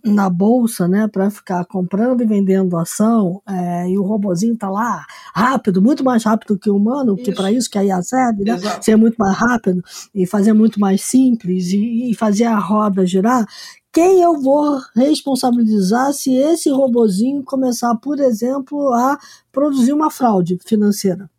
[0.03, 5.05] na bolsa, né, para ficar comprando e vendendo ação, é, e o robozinho tá lá
[5.35, 7.23] rápido, muito mais rápido que o humano, isso.
[7.23, 8.57] que para isso que a IA serve, né?
[8.81, 9.83] ser muito mais rápido
[10.13, 13.45] e fazer muito mais simples e, e fazer a roda girar,
[13.91, 19.17] quem eu vou responsabilizar se esse robozinho começar, por exemplo, a
[19.51, 21.29] produzir uma fraude financeira?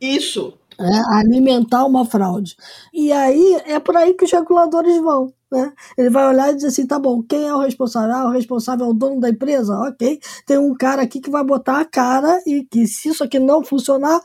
[0.00, 0.54] Isso.
[0.78, 2.54] É, alimentar uma fraude.
[2.92, 5.32] E aí é por aí que os reguladores vão.
[5.50, 5.72] Né?
[5.96, 8.14] Ele vai olhar e dizer assim: tá bom, quem é o responsável?
[8.14, 9.74] Ah, o responsável é o dono da empresa?
[9.88, 10.20] Ok.
[10.44, 13.64] Tem um cara aqui que vai botar a cara e que se isso aqui não
[13.64, 14.20] funcionar,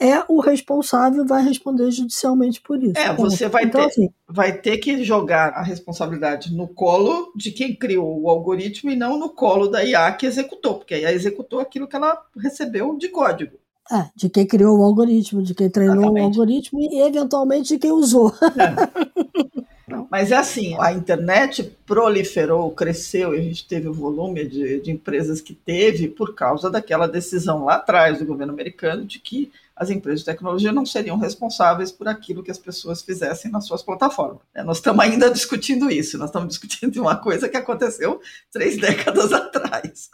[0.00, 2.98] é o responsável vai responder judicialmente por isso.
[2.98, 7.50] É, você vai, então, ter, assim, vai ter que jogar a responsabilidade no colo de
[7.50, 11.12] quem criou o algoritmo e não no colo da IA que executou, porque a IA
[11.12, 13.56] executou aquilo que ela recebeu de código.
[13.90, 16.22] É, de quem criou o algoritmo, de quem treinou Exatamente.
[16.22, 18.32] o algoritmo e eventualmente de quem usou.
[19.90, 19.96] É.
[20.10, 24.90] Mas é assim, a internet proliferou, cresceu, e a gente teve o volume de, de
[24.90, 29.90] empresas que teve por causa daquela decisão lá atrás do governo americano de que as
[29.90, 34.42] empresas de tecnologia não seriam responsáveis por aquilo que as pessoas fizessem nas suas plataformas.
[34.52, 38.20] É, nós estamos ainda discutindo isso, nós estamos discutindo uma coisa que aconteceu
[38.52, 40.10] três décadas atrás.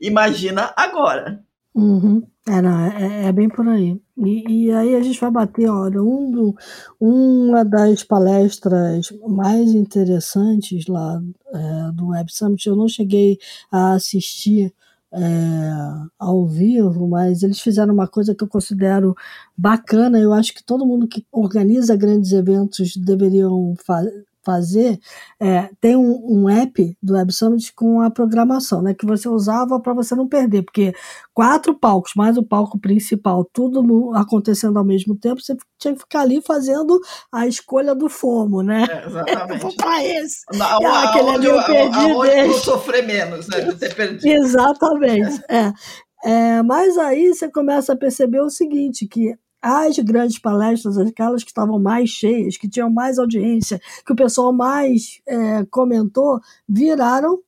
[0.00, 1.42] Imagina agora.
[1.74, 2.22] Uhum.
[2.46, 4.00] É, não, é, é, bem por aí.
[4.18, 6.54] E, e, aí a gente vai bater, olha, um do,
[7.00, 11.20] uma das palestras mais interessantes lá
[11.52, 13.38] é, do Web Summit, eu não cheguei
[13.70, 14.72] a assistir
[15.12, 19.14] é, ao vivo, mas eles fizeram uma coisa que eu considero
[19.56, 20.18] bacana.
[20.18, 24.98] Eu acho que todo mundo que organiza grandes eventos deveriam fazer fazer,
[25.40, 29.78] é, tem um, um, app do Web Summit com a programação, né, que você usava
[29.80, 30.92] para você não perder, porque
[31.32, 36.20] quatro palcos, mais o palco principal, tudo acontecendo ao mesmo tempo, você tinha que ficar
[36.20, 38.86] ali fazendo a escolha do FOMO, né?
[38.90, 39.52] É, exatamente.
[39.52, 40.38] eu vou para esse.
[40.52, 41.98] Na, ah, aquele ali eu perdi.
[41.98, 44.26] Aonde eu sofrer menos, né, de ter perdido.
[44.42, 45.72] Exatamente, é.
[46.24, 51.50] É, mas aí você começa a perceber o seguinte, que as grandes palestras, aquelas que
[51.50, 57.38] estavam mais cheias, que tinham mais audiência, que o pessoal mais é, comentou, viraram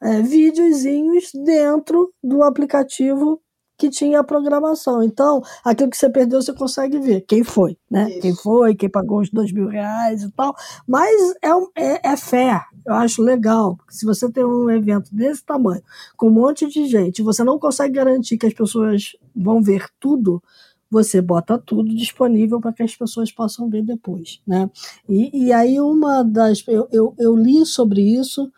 [0.00, 3.40] é, videozinhos dentro do aplicativo
[3.80, 5.02] que tinha a programação.
[5.02, 8.10] Então, aquilo que você perdeu, você consegue ver quem foi, né?
[8.10, 8.20] Isso.
[8.20, 10.54] Quem foi, quem pagou os dois mil reais e tal.
[10.86, 12.60] Mas é, é, é fé.
[12.86, 13.78] Eu acho legal.
[13.88, 15.82] Se você tem um evento desse tamanho,
[16.14, 20.42] com um monte de gente, você não consegue garantir que as pessoas vão ver tudo,
[20.90, 24.40] você bota tudo disponível para que as pessoas possam ver depois.
[24.46, 24.68] Né?
[25.08, 26.64] E, e aí uma das.
[26.66, 28.50] Eu, eu, eu li sobre isso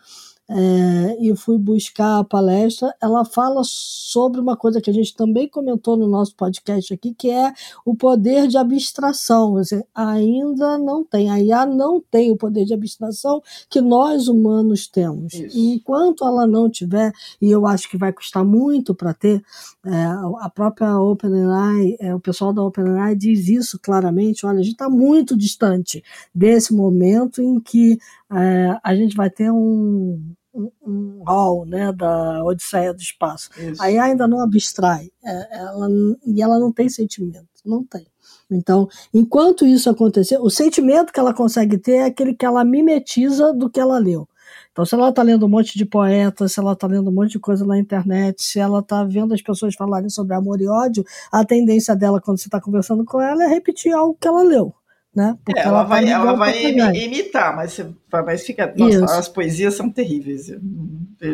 [0.49, 5.47] é, e fui buscar a palestra, ela fala sobre uma coisa que a gente também
[5.47, 7.53] comentou no nosso podcast aqui, que é
[7.85, 9.55] o poder de abstração.
[9.95, 15.33] Ainda não tem, a IA não tem o poder de abstração que nós humanos temos.
[15.33, 19.41] E enquanto ela não tiver, e eu acho que vai custar muito para ter,
[19.85, 20.05] é,
[20.39, 24.89] a própria OpenAI, é, o pessoal da OpenAI diz isso claramente, olha, a gente está
[24.89, 27.97] muito distante desse momento em que
[28.31, 33.49] é, a gente vai ter um, um, um hall né, da Odisseia do Espaço.
[33.57, 33.81] Isso.
[33.81, 35.87] Aí ainda não abstrai, é, ela,
[36.25, 38.05] e ela não tem sentimento, não tem.
[38.51, 43.53] Então, enquanto isso acontecer, o sentimento que ela consegue ter é aquele que ela mimetiza
[43.53, 44.27] do que ela leu.
[44.71, 47.31] Então, se ela está lendo um monte de poetas, se ela está lendo um monte
[47.33, 51.03] de coisa na internet, se ela está vendo as pessoas falarem sobre amor e ódio,
[51.31, 54.73] a tendência dela, quando você está conversando com ela, é repetir algo que ela leu
[55.15, 55.37] né?
[55.45, 57.79] Porque é, ela, ela, vai, ela vai imitar, mas,
[58.11, 58.73] mas fica.
[58.75, 60.49] Nossa, as poesias são terríveis.
[60.49, 60.59] Eu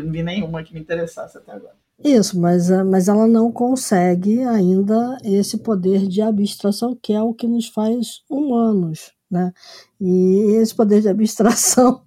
[0.04, 1.76] não vi nenhuma que me interessasse até agora.
[2.04, 7.34] Isso, mas, eh, mas ela não consegue ainda esse poder de abstração, que é o
[7.34, 9.12] que nos faz humanos.
[9.30, 9.52] Né?
[10.00, 12.02] E esse poder de abstração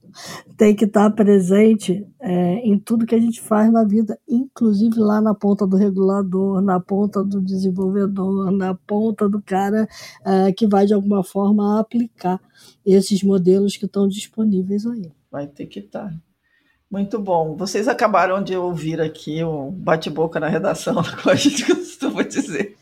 [0.56, 5.20] tem que estar presente é, em tudo que a gente faz na vida, inclusive lá
[5.20, 9.88] na ponta do regulador, na ponta do desenvolvedor, na ponta do cara
[10.24, 12.40] é, que vai de alguma forma aplicar
[12.84, 15.10] esses modelos que estão disponíveis aí.
[15.30, 16.12] Vai ter que estar.
[16.90, 17.56] Muito bom.
[17.56, 22.76] Vocês acabaram de ouvir aqui o bate-boca na redação, como a gente costuma dizer.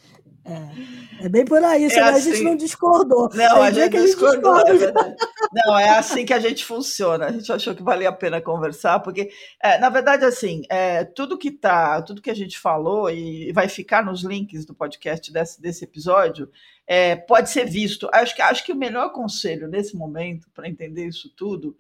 [0.45, 1.10] É.
[1.23, 2.45] É bem por aí, é assim, a gente assim.
[2.45, 3.29] não discordou.
[3.35, 5.16] Não, a gente, a gente discordou, é verdade.
[5.53, 7.27] Não, é assim que a gente funciona.
[7.27, 9.31] A gente achou que valia a pena conversar, porque,
[9.62, 13.68] é, na verdade, assim, é, tudo que tá, tudo que a gente falou e vai
[13.68, 16.51] ficar nos links do podcast desse, desse episódio,
[16.87, 18.09] é, pode ser visto.
[18.12, 21.77] Acho que, acho que o melhor conselho nesse momento para entender isso tudo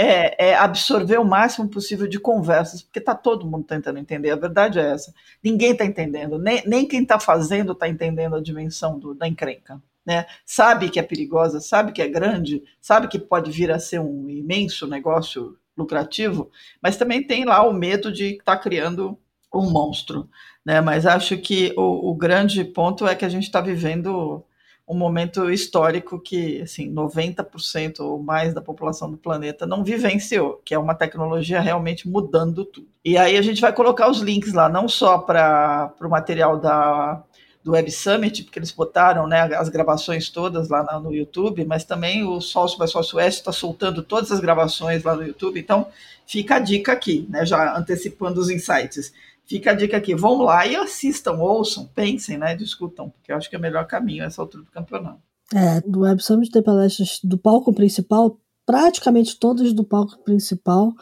[0.00, 4.36] é, é, absorver o máximo possível de conversas, porque está todo mundo tentando entender, a
[4.36, 5.12] verdade é essa.
[5.42, 9.82] Ninguém está entendendo, nem, nem quem está fazendo está entendendo a dimensão do, da encrenca.
[10.06, 10.24] Né?
[10.46, 14.30] Sabe que é perigosa, sabe que é grande, sabe que pode vir a ser um
[14.30, 16.48] imenso negócio lucrativo,
[16.80, 19.18] mas também tem lá o medo de estar tá criando
[19.52, 20.30] um monstro.
[20.64, 20.80] Né?
[20.80, 24.44] Mas acho que o, o grande ponto é que a gente está vivendo
[24.88, 30.72] um momento histórico que assim 90% ou mais da população do planeta não vivenciou, que
[30.72, 32.88] é uma tecnologia realmente mudando tudo.
[33.04, 37.22] E aí a gente vai colocar os links lá, não só para o material da,
[37.62, 42.24] do Web Summit, porque eles botaram né, as gravações todas lá no YouTube, mas também
[42.24, 45.88] o Sócio by Sócio Oeste está soltando todas as gravações lá no YouTube, então
[46.26, 49.12] fica a dica aqui, né, já antecipando os insights.
[49.48, 52.54] Fica a dica aqui, vão lá e assistam, ouçam, pensem, né?
[52.54, 55.20] Discutam, porque eu acho que é o melhor caminho essa altura do campeonato.
[55.54, 60.92] É, do Web Summit tem palestras do palco principal, praticamente todas do palco principal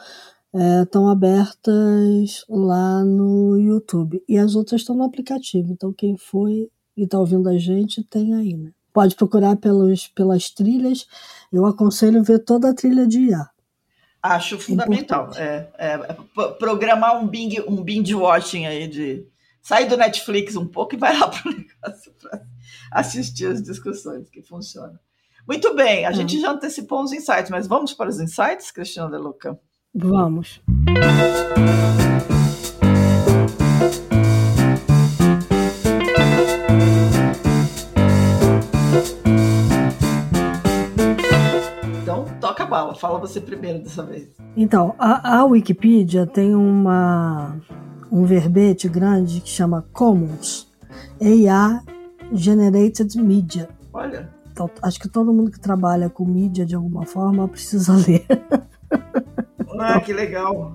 [0.82, 4.22] estão é, abertas lá no YouTube.
[4.28, 5.72] E as outras estão no aplicativo.
[5.72, 8.70] Então, quem foi e está ouvindo a gente, tem aí, né?
[8.92, 11.07] Pode procurar pelos, pelas trilhas.
[11.53, 13.51] Eu aconselho ver toda a trilha de IA.
[14.35, 15.31] Acho fundamental.
[15.37, 15.99] É, é,
[16.59, 19.27] programar um binge, um binge watching aí de
[19.62, 22.43] sai do Netflix um pouco e vai lá para o negócio para
[22.93, 24.99] assistir as discussões que funcionam.
[25.47, 26.14] Muito bem, a hum.
[26.14, 29.59] gente já antecipou os insights, mas vamos para os insights, Cristina De Luca?
[29.95, 30.61] Vamos.
[42.97, 44.28] Fala você primeiro dessa vez.
[44.57, 47.57] Então, a, a Wikipedia tem uma,
[48.11, 50.66] um verbete grande que chama Commons,
[51.20, 51.80] AI
[52.32, 53.68] Generated Media.
[53.92, 54.28] Olha.
[54.53, 58.26] Então, acho que todo mundo que trabalha com mídia de alguma forma precisa ler.
[59.78, 60.74] Ah, que legal.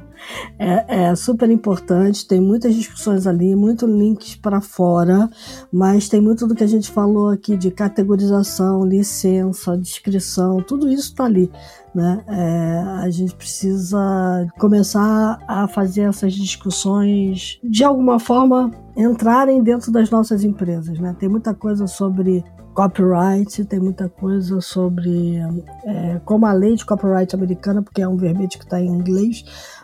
[0.57, 5.29] É, é, super importante, tem muitas discussões ali, muitos links para fora,
[5.71, 11.09] mas tem muito do que a gente falou aqui de categorização, licença, descrição, tudo isso
[11.09, 11.51] está ali.
[11.93, 12.23] Né?
[12.27, 20.09] É, a gente precisa começar a fazer essas discussões de alguma forma entrarem dentro das
[20.09, 20.97] nossas empresas.
[20.99, 21.15] Né?
[21.19, 25.37] Tem muita coisa sobre copyright, tem muita coisa sobre
[25.85, 29.43] é, como a lei de copyright americana, porque é um verbete que está em inglês,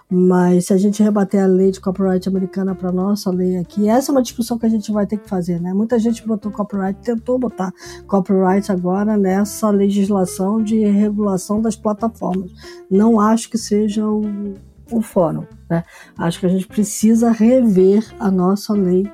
[0.09, 4.09] mas se a gente rebater a lei de copyright americana para nossa lei aqui, essa
[4.09, 5.73] é uma discussão que a gente vai ter que fazer, né?
[5.73, 7.73] Muita gente botou copyright, tentou botar
[8.07, 12.51] copyright agora nessa legislação de regulação das plataformas.
[12.89, 14.53] Não acho que seja o,
[14.89, 15.83] o fórum, né?
[16.17, 19.11] Acho que a gente precisa rever a nossa lei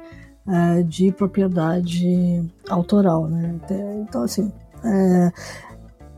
[0.47, 3.59] é, de propriedade autoral, né?
[4.07, 4.51] Então, assim,
[4.83, 5.31] é,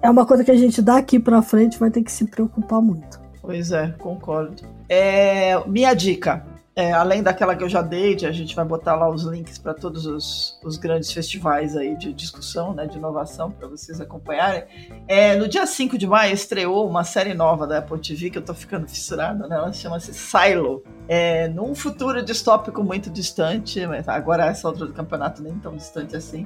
[0.01, 3.24] é uma coisa que a gente daqui para frente vai ter que se preocupar muito.
[3.45, 4.63] Pois é, concordo.
[4.89, 6.43] É, minha dica,
[6.75, 9.57] é, além daquela que eu já dei, de a gente vai botar lá os links
[9.57, 14.63] para todos os, os, grandes festivais aí de discussão, né, de inovação, para vocês acompanharem.
[15.07, 18.41] É, no dia 5 de maio estreou uma série nova da Apple TV, que eu
[18.41, 20.83] estou ficando fissurada, né, ela chama-se Silo.
[21.07, 26.15] É, num futuro distópico muito distante, mas agora essa altura do campeonato nem tão distante
[26.15, 26.45] assim,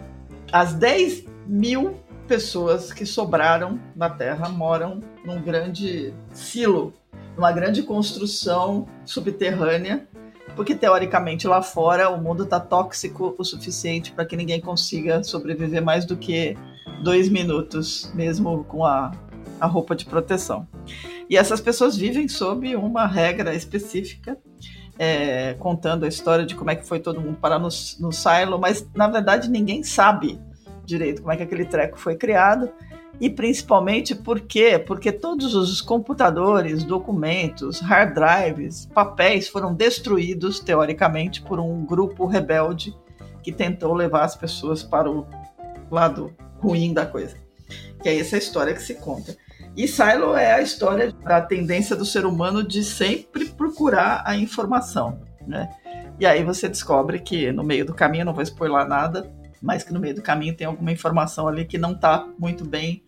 [0.52, 1.98] as 10 mil
[2.30, 6.94] pessoas que sobraram na Terra moram num grande silo,
[7.36, 10.08] numa grande construção subterrânea,
[10.56, 15.84] porque teoricamente lá fora o mundo está tóxico o suficiente para que ninguém consiga sobreviver
[15.84, 16.56] mais do que
[17.04, 19.12] dois minutos, mesmo com a,
[19.60, 20.68] a roupa de proteção.
[21.28, 24.38] E essas pessoas vivem sob uma regra específica
[25.00, 27.70] é, contando a história de como é que foi todo mundo parar no,
[28.00, 30.40] no silo, mas na verdade ninguém sabe
[30.90, 32.70] direito como é que aquele treco foi criado
[33.20, 34.80] e principalmente por quê?
[34.80, 42.96] Porque todos os computadores, documentos, hard drives, papéis foram destruídos teoricamente por um grupo rebelde
[43.44, 45.28] que tentou levar as pessoas para o
[45.92, 47.36] lado ruim da coisa.
[48.02, 49.36] Que é essa história que se conta.
[49.76, 55.22] E Silo é a história da tendência do ser humano de sempre procurar a informação,
[55.46, 55.70] né?
[56.20, 59.32] E aí você descobre que no meio do caminho, não vou spoiler nada,
[59.62, 63.04] mas que no meio do caminho tem alguma informação ali que não está muito bem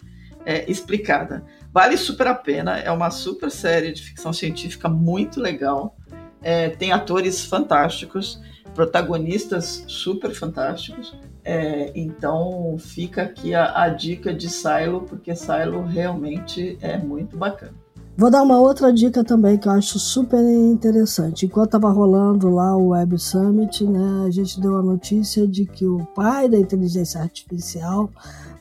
[0.45, 1.43] é, explicada.
[1.74, 5.95] Vale super a pena, é uma super série de ficção científica muito legal.
[6.41, 8.41] É, tem atores fantásticos,
[8.74, 11.16] protagonistas super fantásticos.
[11.43, 17.81] É, então fica aqui a, a dica de Silo, porque Silo realmente é muito bacana.
[18.18, 21.45] Vou dar uma outra dica também que eu acho super interessante.
[21.45, 25.86] Enquanto estava rolando lá o Web Summit, né, a gente deu a notícia de que
[25.86, 28.09] o pai da inteligência artificial,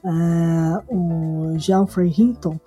[0.04, 2.58] é, o Geoffrey Hinton,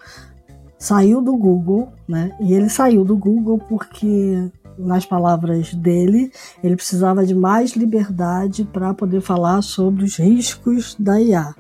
[0.78, 2.36] saiu do Google, né?
[2.42, 6.30] E ele saiu do Google porque, nas palavras dele,
[6.62, 11.56] ele precisava de mais liberdade para poder falar sobre os riscos da IA.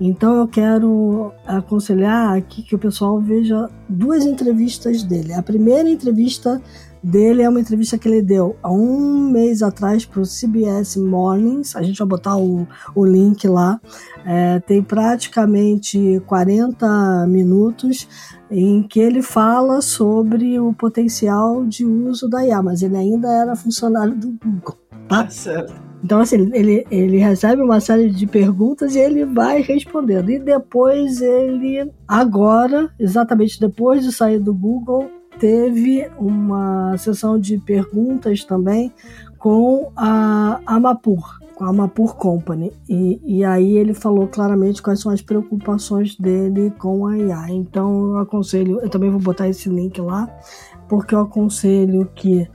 [0.00, 5.32] Então eu quero aconselhar aqui que o pessoal veja duas entrevistas dele.
[5.32, 6.60] A primeira entrevista
[7.02, 11.76] dele é uma entrevista que ele deu há um mês atrás para o CBS Mornings.
[11.76, 13.78] A gente vai botar o, o link lá.
[14.24, 18.08] É, tem praticamente 40 minutos
[18.50, 23.54] em que ele fala sobre o potencial de uso da IA, mas ele ainda era
[23.54, 24.76] funcionário do Google.
[25.08, 25.28] Tá?
[25.28, 25.93] Certo.
[26.04, 30.30] Então, assim, ele, ele recebe uma série de perguntas e ele vai respondendo.
[30.30, 38.44] E depois ele, agora, exatamente depois de sair do Google, teve uma sessão de perguntas
[38.44, 38.92] também
[39.38, 42.70] com a Amapur, com a Amapur Company.
[42.86, 47.46] E, e aí ele falou claramente quais são as preocupações dele com a IA.
[47.48, 50.28] Então eu aconselho, eu também vou botar esse link lá,
[50.86, 52.46] porque eu aconselho que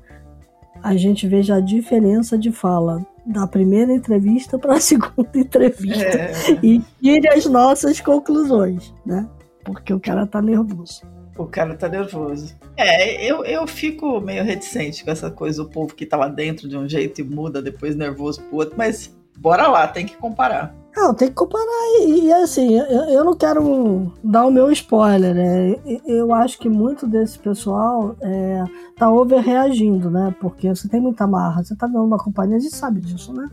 [0.84, 6.34] a gente veja a diferença de fala da primeira entrevista para a segunda entrevista é.
[6.64, 9.28] e tire as nossas conclusões, né?
[9.64, 11.02] Porque o cara tá nervoso.
[11.38, 12.56] O cara tá nervoso.
[12.76, 16.78] É, eu, eu fico meio reticente com essa coisa, o povo que tava dentro de
[16.78, 20.76] um jeito e muda depois nervoso pro outro, mas bora lá, tem que comparar.
[20.96, 21.66] Não, tem que comparar.
[22.02, 25.76] E, e assim, eu, eu, não quero dar o meu spoiler, né?
[26.06, 28.64] Eu acho que muito desse pessoal é,
[28.98, 30.36] tá overreagindo, né?
[30.40, 33.48] Porque você tem muita marra, você tá dando uma companhia, a gente sabe disso, né?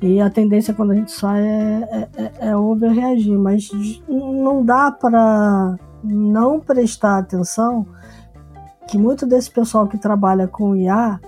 [0.00, 3.68] E a tendência quando a gente sai é, é, é overreagir, mas
[4.08, 7.84] não dá para não prestar atenção
[8.86, 11.20] que muito desse pessoal que trabalha com IA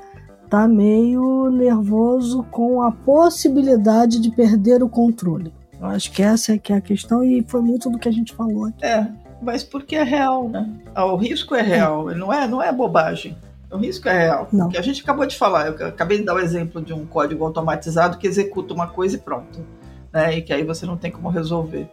[0.51, 5.55] tá meio nervoso com a possibilidade de perder o controle.
[5.81, 8.13] Eu acho que essa é que é a questão e foi muito do que a
[8.13, 8.85] gente falou aqui.
[8.85, 9.07] É,
[9.41, 10.69] mas porque é real, né?
[10.93, 12.17] Ah, o risco é real, é.
[12.17, 13.39] não é, não é bobagem.
[13.71, 14.49] O risco é real.
[14.53, 14.65] Não.
[14.65, 17.45] Porque a gente acabou de falar, eu acabei de dar o exemplo de um código
[17.45, 19.65] automatizado que executa uma coisa e pronto.
[20.13, 20.39] Né?
[20.39, 21.89] E que aí você não tem como resolver.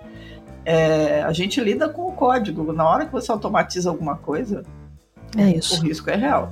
[0.66, 2.74] É, a gente lida com o código.
[2.74, 4.64] Na hora que você automatiza alguma coisa,
[5.38, 5.80] é isso.
[5.80, 6.52] o risco é real.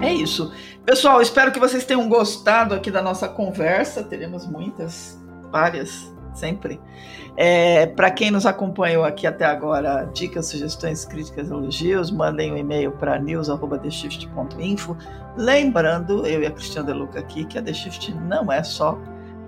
[0.00, 0.52] É isso.
[0.84, 4.02] Pessoal, espero que vocês tenham gostado aqui da nossa conversa.
[4.02, 5.18] Teremos muitas,
[5.50, 6.80] várias, sempre.
[7.36, 12.92] É, Para quem nos acompanhou aqui até agora, dicas, sugestões, críticas, elogios, mandem um e-mail
[12.92, 14.96] para news.theshift.info.
[15.36, 18.98] Lembrando, eu e a Cristiane Deluca aqui, que a The Shift não é só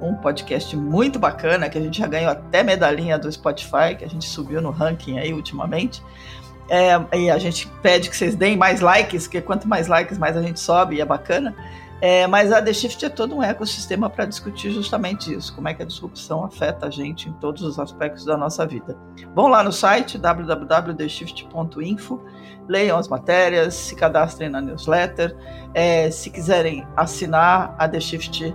[0.04, 4.08] um podcast muito bacana, que a gente já ganhou até medalhinha do Spotify, que a
[4.08, 6.02] gente subiu no ranking aí ultimamente.
[6.68, 10.36] É, e a gente pede que vocês deem mais likes, porque quanto mais likes, mais
[10.36, 11.54] a gente sobe e é bacana.
[12.00, 15.74] É, mas a The Shift é todo um ecossistema para discutir justamente isso, como é
[15.74, 18.96] que a disrupção afeta a gente em todos os aspectos da nossa vida.
[19.34, 22.20] Vão lá no site www.theshift.info,
[22.68, 25.34] leiam as matérias, se cadastrem na newsletter.
[25.72, 28.54] É, se quiserem assinar a The Shift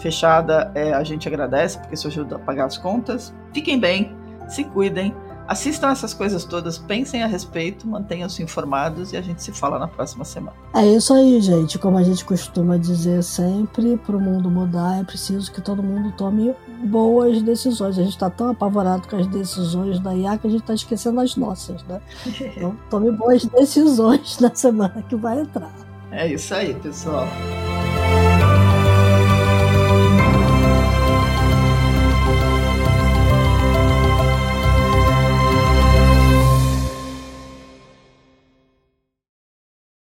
[0.00, 3.32] fechada, é, a gente agradece, porque isso ajuda a pagar as contas.
[3.52, 4.14] Fiquem bem,
[4.48, 5.14] se cuidem.
[5.46, 9.88] Assistam essas coisas todas, pensem a respeito, mantenham-se informados e a gente se fala na
[9.88, 10.56] próxima semana.
[10.72, 11.76] É isso aí, gente.
[11.76, 16.12] Como a gente costuma dizer sempre, para o mundo mudar é preciso que todo mundo
[16.16, 17.98] tome boas decisões.
[17.98, 21.20] A gente está tão apavorado com as decisões da IA que a gente está esquecendo
[21.20, 22.00] as nossas, né?
[22.56, 25.74] Então, tome boas decisões na semana que vai entrar.
[26.12, 27.26] É isso aí, pessoal.